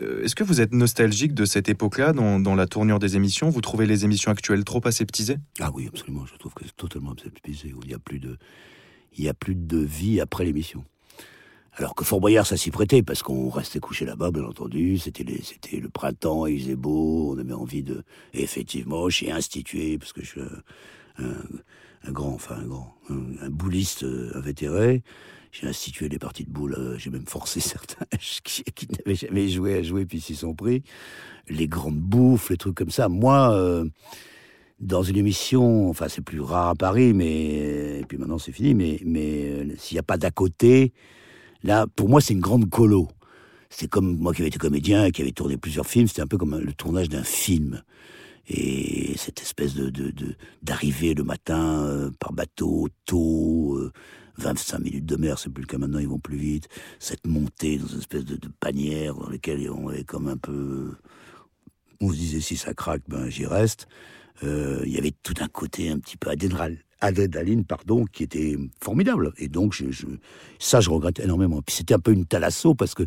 Euh, 0.03 0.25
est-ce 0.25 0.35
que 0.35 0.43
vous 0.43 0.61
êtes 0.61 0.73
nostalgique 0.73 1.33
de 1.33 1.45
cette 1.45 1.69
époque-là, 1.69 2.13
dans, 2.13 2.55
la 2.57 2.67
tournure 2.67 2.99
des 2.99 3.15
émissions? 3.15 3.49
Vous 3.49 3.61
trouvez 3.61 3.87
les 3.87 4.05
émissions 4.05 4.33
actuelles 4.33 4.65
trop 4.65 4.81
aseptisées? 4.85 5.37
Ah 5.61 5.71
oui, 5.73 5.87
absolument. 5.87 6.27
Je 6.27 6.37
trouve 6.37 6.53
que 6.55 6.65
c'est 6.65 6.77
totalement 6.77 7.13
aseptisé. 7.13 7.73
Il 7.81 7.87
n'y 7.87 7.95
a 7.95 8.01
plus 8.01 8.19
de, 8.19 8.39
il 9.17 9.25
y 9.25 9.29
a 9.29 9.35
plus 9.35 9.55
de 9.55 9.79
vie 9.79 10.21
après 10.21 10.45
l'émission. 10.45 10.85
Alors 11.77 11.95
que 11.95 12.05
Fort 12.05 12.21
Boyard, 12.21 12.47
ça 12.47 12.57
s'y 12.57 12.71
prêtait 12.71 13.03
parce 13.03 13.23
qu'on 13.23 13.51
restait 13.51 13.81
couché 13.81 14.05
là-bas, 14.07 14.31
bien 14.31 14.45
entendu. 14.45 14.99
C'était 14.99 15.25
le 15.25 15.89
printemps, 15.89 16.47
il 16.47 16.61
faisait 16.61 16.77
beau, 16.77 17.35
on 17.35 17.39
avait 17.39 17.53
envie 17.53 17.83
de. 17.83 18.03
Effectivement, 18.33 19.09
j'ai 19.09 19.31
institué 19.31 19.99
parce 19.99 20.13
que 20.13 20.23
je 20.23 20.27
suis 20.27 20.41
un 21.19 21.35
un 22.09 22.13
grand, 22.13 22.35
enfin 22.35 22.57
un 22.57 22.67
grand, 22.67 22.95
un, 23.09 23.51
bouliste 23.51 24.05
euh, 24.05 24.31
invétéré. 24.35 25.03
J'ai 25.53 25.67
institué 25.67 26.09
des 26.09 26.19
parties 26.19 26.45
de 26.45 26.51
boules, 26.51 26.75
euh, 26.75 26.99
j'ai 26.99 27.11
même 27.11 27.27
forcé 27.27 27.61
certains 27.61 28.05
qui, 28.19 28.89
n'avaient 28.91 29.15
jamais 29.15 29.49
joué 29.49 29.75
à 29.75 29.83
jouer, 29.83 30.05
puis 30.05 30.21
s'y 30.21 30.37
sont 30.37 30.55
pris. 30.55 30.83
Les 31.49 31.69
grandes 31.69 31.99
bouffes, 31.99 32.51
les 32.51 32.57
trucs 32.57 32.75
comme 32.75 32.91
ça. 32.91 33.09
Moi, 33.09 33.53
euh, 33.55 33.85
dans 34.81 35.03
une 35.03 35.17
émission, 35.17 35.89
enfin 35.89 36.09
c'est 36.09 36.23
plus 36.23 36.41
rare 36.41 36.71
à 36.71 36.75
Paris, 36.75 37.15
mais 37.15 38.01
et 38.01 38.05
puis 38.07 38.19
maintenant 38.19 38.39
c'est 38.39 38.53
fini, 38.53 38.75
mais, 38.75 39.01
mais 39.05 39.77
s'il 39.79 39.95
n'y 39.95 40.01
a 40.01 40.03
pas 40.03 40.19
d'à 40.19 40.31
côté, 40.31 40.93
là, 41.63 41.87
pour 41.87 42.09
moi 42.09 42.21
c'est 42.21 42.35
une 42.35 42.41
grande 42.41 42.69
colo. 42.71 43.09
C'est 43.69 43.89
comme 43.89 44.17
moi 44.17 44.33
qui 44.33 44.43
avais 44.43 44.49
été 44.49 44.59
comédien, 44.59 45.11
qui 45.11 45.23
avait 45.23 45.33
tourné 45.33 45.57
plusieurs 45.57 45.87
films, 45.87 46.07
c'était 46.07 46.23
un 46.23 46.27
peu 46.27 46.39
comme 46.39 46.59
le 46.59 46.73
tournage 46.73 47.09
d'un 47.09 47.25
film. 47.25 47.83
Et 48.49 49.17
cette 49.17 49.41
espèce 49.41 49.75
de 49.75 49.91
d'arriver 50.63 51.15
le 51.15 51.25
matin 51.25 51.85
euh, 51.85 52.11
par 52.21 52.33
bateau, 52.33 52.89
tôt, 53.05 53.79
25 54.39 54.77
euh, 54.77 54.83
minutes 54.83 55.07
de 55.07 55.17
mer, 55.17 55.39
c'est 55.39 55.51
plus 55.51 55.63
le 55.63 55.67
cas 55.67 55.79
maintenant, 55.79 55.99
ils 55.99 56.09
vont 56.09 56.21
plus 56.21 56.37
vite. 56.37 56.69
Cette 57.01 57.27
montée 57.27 57.79
dans 57.79 57.89
une 57.89 57.99
espèce 57.99 58.25
de, 58.25 58.37
de 58.37 58.49
panière 58.61 59.15
dans 59.15 59.29
laquelle 59.29 59.69
on 59.71 59.91
est 59.91 60.05
comme 60.05 60.29
un 60.29 60.37
peu... 60.37 60.93
On 62.01 62.11
se 62.11 62.17
disait 62.17 62.41
si 62.41 62.57
ça 62.57 62.73
craque, 62.75 63.03
ben 63.09 63.29
j'y 63.29 63.47
reste. 63.47 63.89
Euh, 64.45 64.83
il 64.85 64.93
y 64.93 64.99
avait 64.99 65.13
tout 65.23 65.35
un 65.41 65.49
côté 65.49 65.91
un 65.91 65.99
petit 65.99 66.17
peu 66.17 66.31
adrénaline, 67.01 67.65
pardon, 67.65 68.05
qui 68.05 68.23
était 68.23 68.57
formidable. 68.83 69.33
Et 69.39 69.49
donc, 69.49 69.73
je, 69.73 69.91
je, 69.91 70.07
ça, 70.59 70.81
je 70.81 70.91
regrette 70.91 71.21
énormément. 71.21 71.63
Puis 71.63 71.77
c'était 71.77 71.95
un 71.95 71.99
peu 71.99 72.13
une 72.13 72.27
talasso 72.27 72.75
parce 72.75 72.95
que 72.95 73.05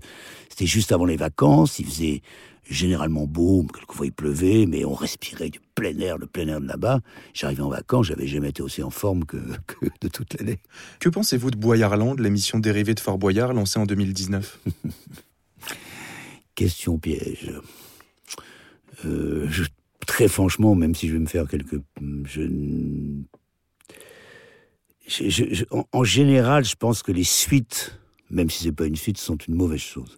c'était 0.50 0.66
juste 0.66 0.92
avant 0.92 1.06
les 1.06 1.18
vacances. 1.18 1.80
Il 1.80 1.86
faisait 1.86 2.22
généralement 2.70 3.26
beau, 3.26 3.66
quelquefois 3.74 4.06
il 4.06 4.12
pleuvait, 4.12 4.66
mais 4.68 4.86
on 4.86 4.94
respirait 4.94 5.50
du 5.50 5.60
plein 5.76 5.98
air, 6.00 6.18
le 6.18 6.28
plein 6.28 6.48
air 6.48 6.62
de 6.62 6.68
là-bas. 6.68 7.00
J'arrivais 7.34 7.64
en 7.64 7.70
vacances, 7.70 8.08
j'avais 8.08 8.28
jamais 8.28 8.50
été 8.50 8.62
aussi 8.62 8.84
en 8.84 8.92
forme 8.92 9.26
que, 9.26 9.38
de 10.02 10.08
toute 10.08 10.40
l'année. 10.40 10.60
Que 11.00 11.10
pensez-vous 11.10 11.52
de 11.52 11.58
Boyarland, 11.58 12.20
l'émission 12.20 12.60
dérivée 12.60 12.94
de 12.94 13.00
Fort 13.00 13.18
Boyard, 13.18 13.54
lancée 13.54 13.80
en 13.80 13.86
2019 13.86 14.60
Question 16.56 16.98
piège. 17.00 17.54
Euh, 19.06 19.48
très 20.10 20.28
franchement, 20.28 20.74
même 20.74 20.96
si 20.96 21.08
je 21.08 21.14
vais 21.14 21.20
me 21.20 21.28
faire 21.28 21.48
quelques... 21.48 21.80
Je, 22.26 22.42
en, 25.92 26.04
général, 26.04 26.66
je 26.66 26.76
pense 26.76 27.04
que 27.04 27.12
les 27.12 27.24
suites, 27.24 28.00
même 28.32 28.50
si 28.50 28.64
c'est 28.64 28.72
pas 28.72 28.88
une 28.88 28.96
suite, 28.96 29.20
sont 29.20 29.38
une 29.38 29.54
mauvaise 29.54 29.80
chose. 29.80 30.18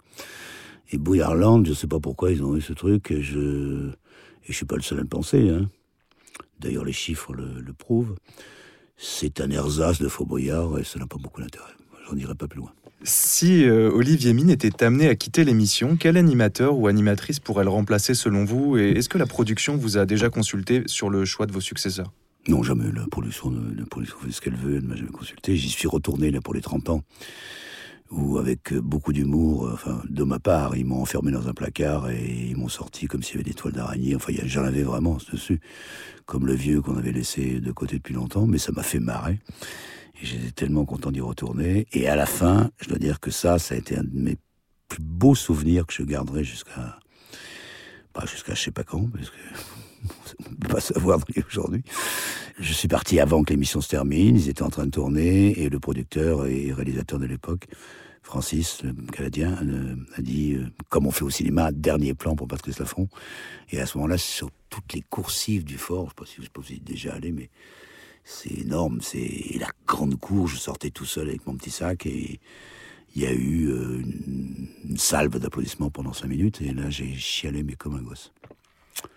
Et 0.92 0.98
Bouillarland, 0.98 1.66
je 1.66 1.74
sais 1.74 1.88
pas 1.88 2.00
pourquoi 2.00 2.32
ils 2.32 2.42
ont 2.42 2.56
eu 2.56 2.62
ce 2.62 2.72
truc, 2.72 3.12
et 3.12 3.22
je 3.22 3.38
ne 4.48 4.54
suis 4.54 4.66
pas 4.66 4.78
le 4.78 4.82
seul 4.82 5.00
à 5.00 5.02
le 5.02 5.08
penser. 5.10 5.50
Hein. 5.50 5.70
D'ailleurs, 6.58 6.86
les 6.86 6.94
chiffres 6.94 7.34
le, 7.34 7.74
prouvent. 7.74 8.16
C'est 8.96 9.42
un 9.42 9.52
ersatz 9.52 10.00
de 10.00 10.08
Faux 10.08 10.26
Boyard, 10.26 10.80
et 10.80 10.86
ça 10.86 11.00
n'a 11.00 11.06
pas 11.06 11.18
beaucoup 11.18 11.42
d'intérêt. 11.42 11.74
J'en 12.08 12.16
dirai 12.16 12.36
pas 12.36 12.48
plus 12.48 12.60
loin. 12.60 12.72
Si 13.04 13.64
euh, 13.66 13.90
Olivier 13.92 14.34
Mine 14.34 14.52
était 14.52 14.84
amené 14.84 15.08
à 15.08 15.16
quitter 15.16 15.44
l'émission, 15.44 15.98
quel 16.00 16.18
animateur 16.18 16.78
ou 16.78 16.88
animatrice 16.88 17.40
pourrait 17.40 17.64
le 17.64 17.72
remplacer 17.72 18.14
selon 18.14 18.46
vous 18.46 18.78
Et 18.78 18.92
est-ce 18.92 19.10
que 19.10 19.18
la 19.18 19.26
production 19.26 19.76
vous 19.76 19.98
a 19.98 20.06
déjà 20.06 20.30
consulté 20.30 20.84
sur 20.86 21.10
le 21.10 21.26
choix 21.26 21.48
de 21.48 21.52
vos 21.52 21.62
successeurs? 21.62 22.12
Non, 22.48 22.62
jamais. 22.62 22.92
La 22.94 23.08
production, 23.08 23.52
la 23.52 23.86
production 23.86 24.18
fait 24.20 24.32
ce 24.32 24.42
qu'elle 24.42 24.56
veut, 24.56 24.78
elle 24.78 24.84
ne 24.84 24.88
m'a 24.88 24.96
jamais 24.96 25.10
consulté. 25.10 25.56
J'y 25.56 25.70
suis 25.70 25.88
retourné 25.88 26.30
là, 26.30 26.42
pour 26.42 26.54
les 26.54 26.62
30 26.62 26.90
ans 26.90 27.02
où 28.12 28.38
avec 28.38 28.74
beaucoup 28.74 29.14
d'humour, 29.14 29.68
euh, 29.68 29.74
enfin 29.74 30.02
de 30.10 30.24
ma 30.24 30.38
part, 30.38 30.76
ils 30.76 30.86
m'ont 30.86 31.02
enfermé 31.02 31.32
dans 31.32 31.48
un 31.48 31.54
placard 31.54 32.10
et 32.10 32.50
ils 32.50 32.58
m'ont 32.58 32.68
sorti 32.68 33.08
comme 33.08 33.24
s'il 33.24 33.38
y 33.38 33.38
avait 33.38 33.50
des 33.50 33.54
toiles 33.54 33.74
d'araignée. 33.74 34.16
Enfin, 34.16 34.34
j'en 34.46 34.64
avais 34.64 34.84
vraiment 34.84 35.18
dessus, 35.32 35.60
comme 36.26 36.46
le 36.46 36.54
vieux 36.54 36.82
qu'on 36.82 36.98
avait 36.98 37.14
laissé 37.14 37.60
de 37.60 37.72
côté 37.72 37.98
depuis 37.98 38.14
longtemps, 38.14 38.46
mais 38.46 38.58
ça 38.58 38.72
m'a 38.74 38.84
fait 38.84 39.00
marrer. 39.00 39.40
Et 40.22 40.26
j'étais 40.26 40.52
tellement 40.52 40.86
content 40.86 41.12
d'y 41.12 41.22
retourner. 41.22 41.88
Et 41.94 42.08
à 42.08 42.16
la 42.16 42.26
fin, 42.26 42.70
je 42.82 42.90
dois 42.90 43.00
dire 43.00 43.20
que 43.20 43.32
ça, 43.32 43.60
ça 43.60 43.76
a 43.76 43.78
été 43.78 43.98
un 43.98 44.04
de 44.04 44.10
mes 44.14 44.38
plus 44.88 45.02
beaux 45.02 45.36
souvenirs 45.36 45.86
que 45.88 45.94
je 45.94 46.04
garderai 46.04 46.44
jusqu'à, 46.44 47.00
pas 48.14 48.26
jusqu'à 48.26 48.54
je 48.54 48.62
sais 48.62 48.72
pas 48.72 48.84
quand, 48.84 49.08
parce 49.12 49.30
que 49.30 49.36
on 50.48 50.52
ne 50.52 50.56
peut 50.56 50.68
pas 50.68 50.82
savoir 50.82 51.20
aujourd'hui. 51.48 51.84
Je 52.60 52.74
suis 52.74 52.88
parti 52.88 53.20
avant 53.20 53.44
que 53.44 53.52
l'émission 53.52 53.82
se 53.82 53.90
termine. 53.90 54.36
Ils 54.36 54.50
étaient 54.50 54.64
en 54.64 54.70
train 54.70 54.86
de 54.86 54.92
tourner 54.92 55.60
et 55.60 55.70
le 55.70 55.80
producteur 55.80 56.46
et 56.46 56.72
réalisateur 56.72 57.20
de 57.20 57.26
l'époque 57.26 57.68
Francis, 58.24 58.84
le 58.84 58.94
Canadien, 59.12 59.58
a 60.16 60.22
dit, 60.22 60.54
euh, 60.54 60.68
comme 60.90 61.08
on 61.08 61.12
fait 61.12 61.24
au 61.24 61.30
cinéma, 61.30 61.72
dernier 61.72 62.14
plan 62.14 62.36
pour 62.36 62.48
Patrice 62.48 62.80
Laffont. 62.80 63.10
Et 63.72 63.82
à 63.82 63.86
ce 63.86 63.98
moment-là, 63.98 64.18
sur 64.18 64.52
toutes 64.70 64.94
les 64.94 65.02
coursives 65.02 65.64
du 65.64 65.78
fort, 65.78 66.06
je 66.06 66.22
ne 66.22 66.46
sais 66.46 66.50
pas 66.50 66.62
si 66.64 66.74
vous 66.74 66.78
êtes 66.78 66.84
déjà 66.84 67.14
allé, 67.14 67.32
mais 67.32 67.50
c'est 68.24 68.54
énorme. 68.54 69.00
C'est 69.02 69.58
la 69.60 69.70
grande 69.88 70.20
cour. 70.20 70.48
Je 70.48 70.58
sortais 70.58 70.90
tout 70.90 71.06
seul 71.06 71.30
avec 71.30 71.46
mon 71.48 71.56
petit 71.56 71.72
sac 71.72 72.06
et 72.06 72.40
il 73.16 73.22
y 73.22 73.26
a 73.26 73.34
eu 73.34 73.70
euh, 73.70 74.02
une, 74.88 74.98
salve 74.98 75.38
d'applaudissements 75.38 75.90
pendant 75.90 76.14
cinq 76.14 76.28
minutes. 76.28 76.62
Et 76.62 76.74
là, 76.74 76.90
j'ai 76.90 77.14
chialé, 77.16 77.64
mais 77.64 77.76
comme 77.76 77.96
un 77.96 78.02
gosse. 78.02 78.32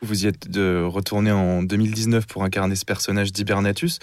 Vous 0.02 0.24
y 0.24 0.28
êtes 0.28 0.48
de 0.48 0.84
retourné 0.84 1.30
en 1.32 1.62
2019 1.62 2.26
pour 2.26 2.44
incarner 2.44 2.74
ce 2.74 2.84
personnage 2.84 3.32
d'Hibernatus. 3.32 3.98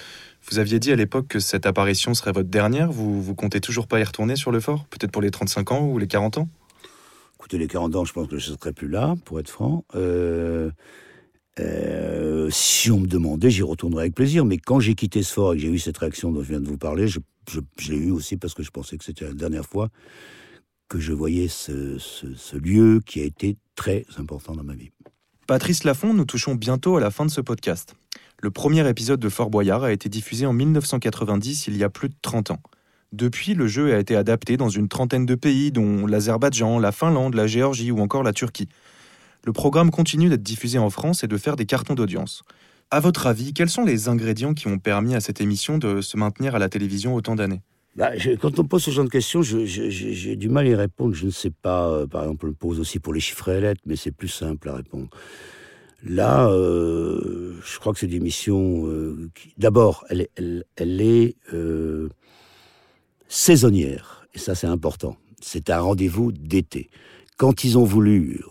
Vous 0.50 0.60
aviez 0.60 0.80
dit 0.80 0.92
à 0.92 0.96
l'époque 0.96 1.28
que 1.28 1.40
cette 1.40 1.66
apparition 1.66 2.14
serait 2.14 2.34
votre 2.34 2.50
dernière. 2.50 2.92
Vous, 2.92 3.22
vous 3.22 3.36
comptez 3.36 3.62
toujours 3.62 3.88
pas 3.88 4.00
y 4.00 4.04
retourner 4.04 4.36
sur 4.36 4.52
le 4.52 4.60
fort? 4.60 4.86
Peut-être 4.90 5.12
pour 5.12 5.22
les 5.22 5.32
35 5.32 5.72
ans 5.72 5.86
ou 5.88 5.98
les 5.98 6.08
40 6.08 6.38
ans? 6.38 6.50
Écoutez, 7.36 7.58
les 7.58 7.68
40 7.68 7.96
ans, 7.96 8.06
je 8.06 8.14
pense 8.14 8.28
que 8.28 8.38
je 8.38 8.52
ne 8.52 8.58
serai 8.58 8.74
plus 8.74 8.88
là, 8.88 9.16
pour 9.26 9.40
être 9.40 9.50
franc. 9.50 9.84
Euh, 9.96 10.72
Euh, 11.60 12.11
si 12.52 12.92
on 12.92 13.00
me 13.00 13.08
demandait, 13.08 13.50
j'y 13.50 13.64
retournerais 13.64 14.04
avec 14.04 14.16
plaisir. 14.16 14.46
Mais 14.46 14.58
quand 14.58 14.80
j'ai 14.80 14.96
quitté 14.96 15.24
ce 15.24 15.34
fort 15.34 15.54
et 15.54 15.58
que 15.58 15.62
j'ai 15.64 15.70
eu 15.70 15.80
cette 15.80 15.98
réaction 15.98 16.32
dont 16.32 16.44
je 16.44 16.50
viens 16.50 16.62
de 16.62 16.68
vous 16.68 16.78
parler, 16.78 17.08
je, 17.08 17.20
l'ai 17.90 17.98
eu 17.98 18.12
aussi 18.12 18.38
parce 18.38 18.54
que 18.54 18.64
je 18.64 18.72
pensais 18.72 18.98
que 18.98 19.04
c'était 19.04 19.26
la 19.26 19.34
dernière 19.34 19.66
fois 19.66 19.90
que 20.90 21.00
je 21.00 21.14
voyais 21.14 21.48
ce, 21.48 21.98
ce, 22.00 22.58
lieu 22.58 23.00
qui 23.06 23.22
a 23.22 23.24
été 23.24 23.56
très 23.76 24.06
important 24.18 24.54
dans 24.54 24.64
ma 24.64 24.74
vie. 24.74 24.92
Patrice 25.48 25.86
Laffont, 25.86 26.14
nous 26.14 26.26
touchons 26.26 26.56
bientôt 26.56 26.98
à 26.98 27.00
la 27.00 27.12
fin 27.12 27.26
de 27.26 27.32
ce 27.32 27.40
podcast. 27.40 27.96
Le 28.42 28.52
premier 28.52 28.88
épisode 28.90 29.20
de 29.20 29.30
Fort 29.30 29.50
Boyard 29.50 29.86
a 29.86 29.94
été 29.94 30.10
diffusé 30.10 30.46
en 30.46 30.52
1990, 30.52 31.68
il 31.68 31.78
y 31.78 31.84
a 31.86 31.90
plus 31.90 32.10
de 32.10 32.16
30 32.22 32.52
ans. 32.52 32.60
Depuis, 33.14 33.54
le 33.54 33.68
jeu 33.68 33.94
a 33.94 34.00
été 34.00 34.16
adapté 34.16 34.58
dans 34.58 34.70
une 34.70 34.88
trentaine 34.88 35.26
de 35.26 35.36
pays, 35.36 35.72
dont 35.72 36.08
l'Azerbaïdjan, 36.08 36.80
la 36.80 36.92
Finlande, 36.92 37.36
la 37.36 37.48
Géorgie 37.48 37.92
ou 37.92 38.00
encore 38.00 38.24
la 38.24 38.34
Turquie. 38.34 38.68
Le 39.44 39.54
programme 39.54 39.92
continue 39.92 40.30
d'être 40.30 40.44
diffusé 40.44 40.78
en 40.78 40.90
France 40.90 41.24
et 41.24 41.28
de 41.28 41.38
faire 41.38 41.56
des 41.56 41.66
cartons 41.66 41.96
d'audience. 41.96 42.44
À 42.92 43.00
votre 43.00 43.26
avis, 43.26 43.54
quels 43.54 43.70
sont 43.70 43.86
les 43.86 44.10
ingrédients 44.10 44.54
qui 44.54 44.68
ont 44.68 44.78
permis 44.78 45.16
à 45.16 45.22
cette 45.22 45.42
émission 45.42 45.78
de 45.78 46.02
se 46.02 46.18
maintenir 46.18 46.56
à 46.56 46.60
la 46.60 46.70
télévision 46.70 47.16
autant 47.16 47.36
d'années? 47.36 47.62
Bah, 47.96 48.12
quand 48.40 48.58
on 48.60 48.64
pose 48.64 48.84
ce 48.84 48.92
genre 48.92 49.06
de 49.06 49.10
questions, 49.10 49.42
j'ai 49.42 50.36
du 50.36 50.50
mal 50.50 50.66
à 50.66 50.70
y 50.70 50.76
répondre. 50.76 51.14
Je 51.14 51.26
ne 51.26 51.32
sais 51.32 51.50
pas. 51.50 51.90
Euh, 51.90 52.08
par 52.08 52.24
exemple, 52.24 52.46
on 52.46 52.50
le 52.50 52.54
pose 52.54 52.80
aussi 52.80 53.00
pour 53.00 53.14
les 53.14 53.20
chiffres 53.20 53.50
et 53.50 53.60
lettres, 53.60 53.82
mais 53.86 53.96
c'est 53.96 54.12
plus 54.12 54.30
simple 54.30 54.70
à 54.70 54.76
répondre. 54.76 55.10
Là, 56.04 56.50
euh, 56.50 57.56
je 57.64 57.80
crois 57.80 57.94
que 57.94 58.00
c'est 58.00 58.08
une 58.08 58.14
émission 58.14 58.88
euh, 58.88 59.30
d'abord, 59.58 60.06
elle, 60.10 60.28
est 60.78 61.36
saisonnière. 63.28 64.26
Et 64.34 64.40
ça, 64.40 64.56
c'est 64.56 64.68
important. 64.68 65.18
C'est 65.42 65.70
un 65.70 65.80
rendez-vous 65.80 66.32
d'été. 66.32 66.90
Quand 67.38 67.64
ils 67.64 67.78
ont 67.78 67.84
voulu, 67.84 68.42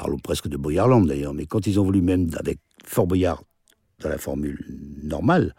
parlons 0.00 0.18
presque 0.18 0.48
de 0.48 0.56
Boyarland 0.56 1.06
d'ailleurs, 1.06 1.34
mais 1.34 1.44
quand 1.44 1.66
ils 1.66 1.78
ont 1.78 1.84
voulu 1.84 2.00
même 2.00 2.30
avec 2.38 2.58
Fort 2.86 3.06
Boyard 3.06 3.42
dans 4.00 4.08
la 4.08 4.16
formule 4.16 4.58
normale, 5.02 5.54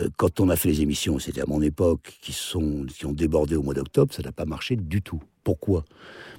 euh, 0.00 0.08
quand 0.16 0.40
on 0.40 0.48
a 0.48 0.56
fait 0.56 0.68
les 0.68 0.80
émissions, 0.80 1.20
c'était 1.20 1.42
à 1.42 1.46
mon 1.46 1.62
époque, 1.62 2.18
qui, 2.20 2.32
sont, 2.32 2.84
qui 2.86 3.06
ont 3.06 3.12
débordé 3.12 3.54
au 3.54 3.62
mois 3.62 3.74
d'octobre, 3.74 4.12
ça 4.12 4.22
n'a 4.24 4.32
pas 4.32 4.44
marché 4.44 4.74
du 4.74 5.02
tout. 5.02 5.22
Pourquoi? 5.44 5.84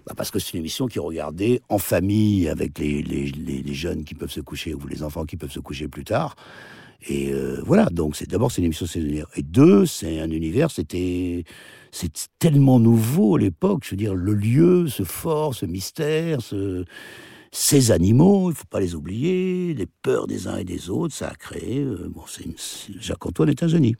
Bah 0.05 0.13
Parce 0.17 0.29
que 0.29 0.39
c'est 0.39 0.55
une 0.55 0.59
émission 0.59 0.87
qui 0.87 0.97
est 0.97 1.01
regardée 1.01 1.61
en 1.69 1.77
famille, 1.77 2.49
avec 2.49 2.77
les, 2.79 3.01
les, 3.01 3.27
les, 3.27 3.73
jeunes 3.73 4.03
qui 4.03 4.13
peuvent 4.13 4.31
se 4.31 4.41
coucher, 4.41 4.73
ou 4.73 4.85
les 4.85 5.01
enfants 5.01 5.23
qui 5.23 5.37
peuvent 5.37 5.51
se 5.51 5.61
coucher 5.61 5.87
plus 5.87 6.03
tard. 6.03 6.35
Et 7.07 7.31
euh, 7.31 7.61
voilà, 7.65 7.85
donc 7.85 8.15
c'est 8.15 8.29
d'abord 8.29 8.51
c'est 8.51 8.61
une 8.61 8.65
émission 8.65 8.85
saisonnière. 8.85 9.27
Et 9.35 9.43
deux, 9.43 9.85
c'est 9.85 10.19
un 10.19 10.29
univers, 10.29 10.71
c'était 10.71 11.43
c'est 11.91 12.11
tellement 12.39 12.79
nouveau 12.79 13.35
à 13.35 13.39
l'époque. 13.39 13.83
Je 13.85 13.91
veux 13.91 13.97
dire, 13.97 14.15
le 14.15 14.33
lieu, 14.33 14.87
ce 14.87 15.03
fort, 15.03 15.55
ce 15.55 15.65
mystère, 15.65 16.41
ce, 16.41 16.83
ces 17.51 17.91
animaux, 17.91 18.49
il 18.49 18.53
ne 18.53 18.57
faut 18.57 18.65
pas 18.69 18.81
les 18.81 18.95
oublier, 18.95 19.73
les 19.73 19.87
peurs 20.01 20.27
des 20.27 20.47
uns 20.47 20.57
et 20.57 20.65
des 20.65 20.89
autres, 20.89 21.15
ça 21.15 21.29
a 21.29 21.35
créé. 21.35 21.79
Euh, 21.79 22.09
bon, 22.09 22.23
Jacques-Antoine 22.99 23.49
est 23.49 23.63
un 23.63 23.67
génie. 23.67 23.95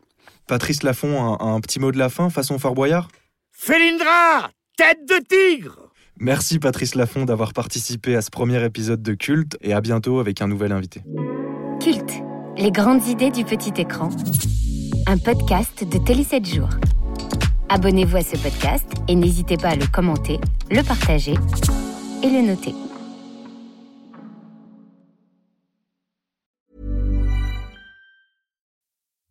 Patrice 0.47 0.83
Laffont, 0.83 1.23
un, 1.23 1.55
un, 1.55 1.61
petit 1.61 1.79
mot 1.79 1.91
de 1.91 1.97
la 1.97 2.09
fin 2.09 2.29
façon 2.29 2.59
Fort 2.59 2.75
Boyard? 2.75 3.07
Félindra, 3.51 4.51
tête 4.77 5.07
de 5.07 5.23
tigre 5.27 5.89
Merci 6.19 6.59
Patrice 6.59 6.95
Laffont 6.95 7.25
d'avoir 7.25 7.53
participé 7.53 8.15
à 8.15 8.21
ce 8.21 8.29
premier 8.29 8.63
épisode 8.63 9.01
de 9.01 9.13
Culte 9.13 9.57
et 9.61 9.73
à 9.73 9.81
bientôt 9.81 10.19
avec 10.19 10.41
un 10.41 10.47
nouvel 10.47 10.71
invité. 10.71 11.01
Les 12.57 12.71
grandes 12.71 13.05
idées 13.07 13.31
du 13.31 13.43
petit 13.43 13.73
écran. 13.81 14.09
Un 15.07 15.17
podcast 15.17 15.83
de 15.83 15.97
Télé 15.97 16.23
7 16.23 16.45
jours. 16.45 16.69
Abonnez-vous 17.67 18.17
à 18.17 18.21
ce 18.21 18.37
podcast 18.37 18.85
et 19.09 19.15
n'hésitez 19.15 19.57
pas 19.57 19.69
à 19.69 19.75
le 19.75 19.85
commenter, 19.87 20.39
le 20.71 20.81
partager 20.81 21.33
et 22.23 22.29
le 22.29 22.47
noter. 22.47 22.73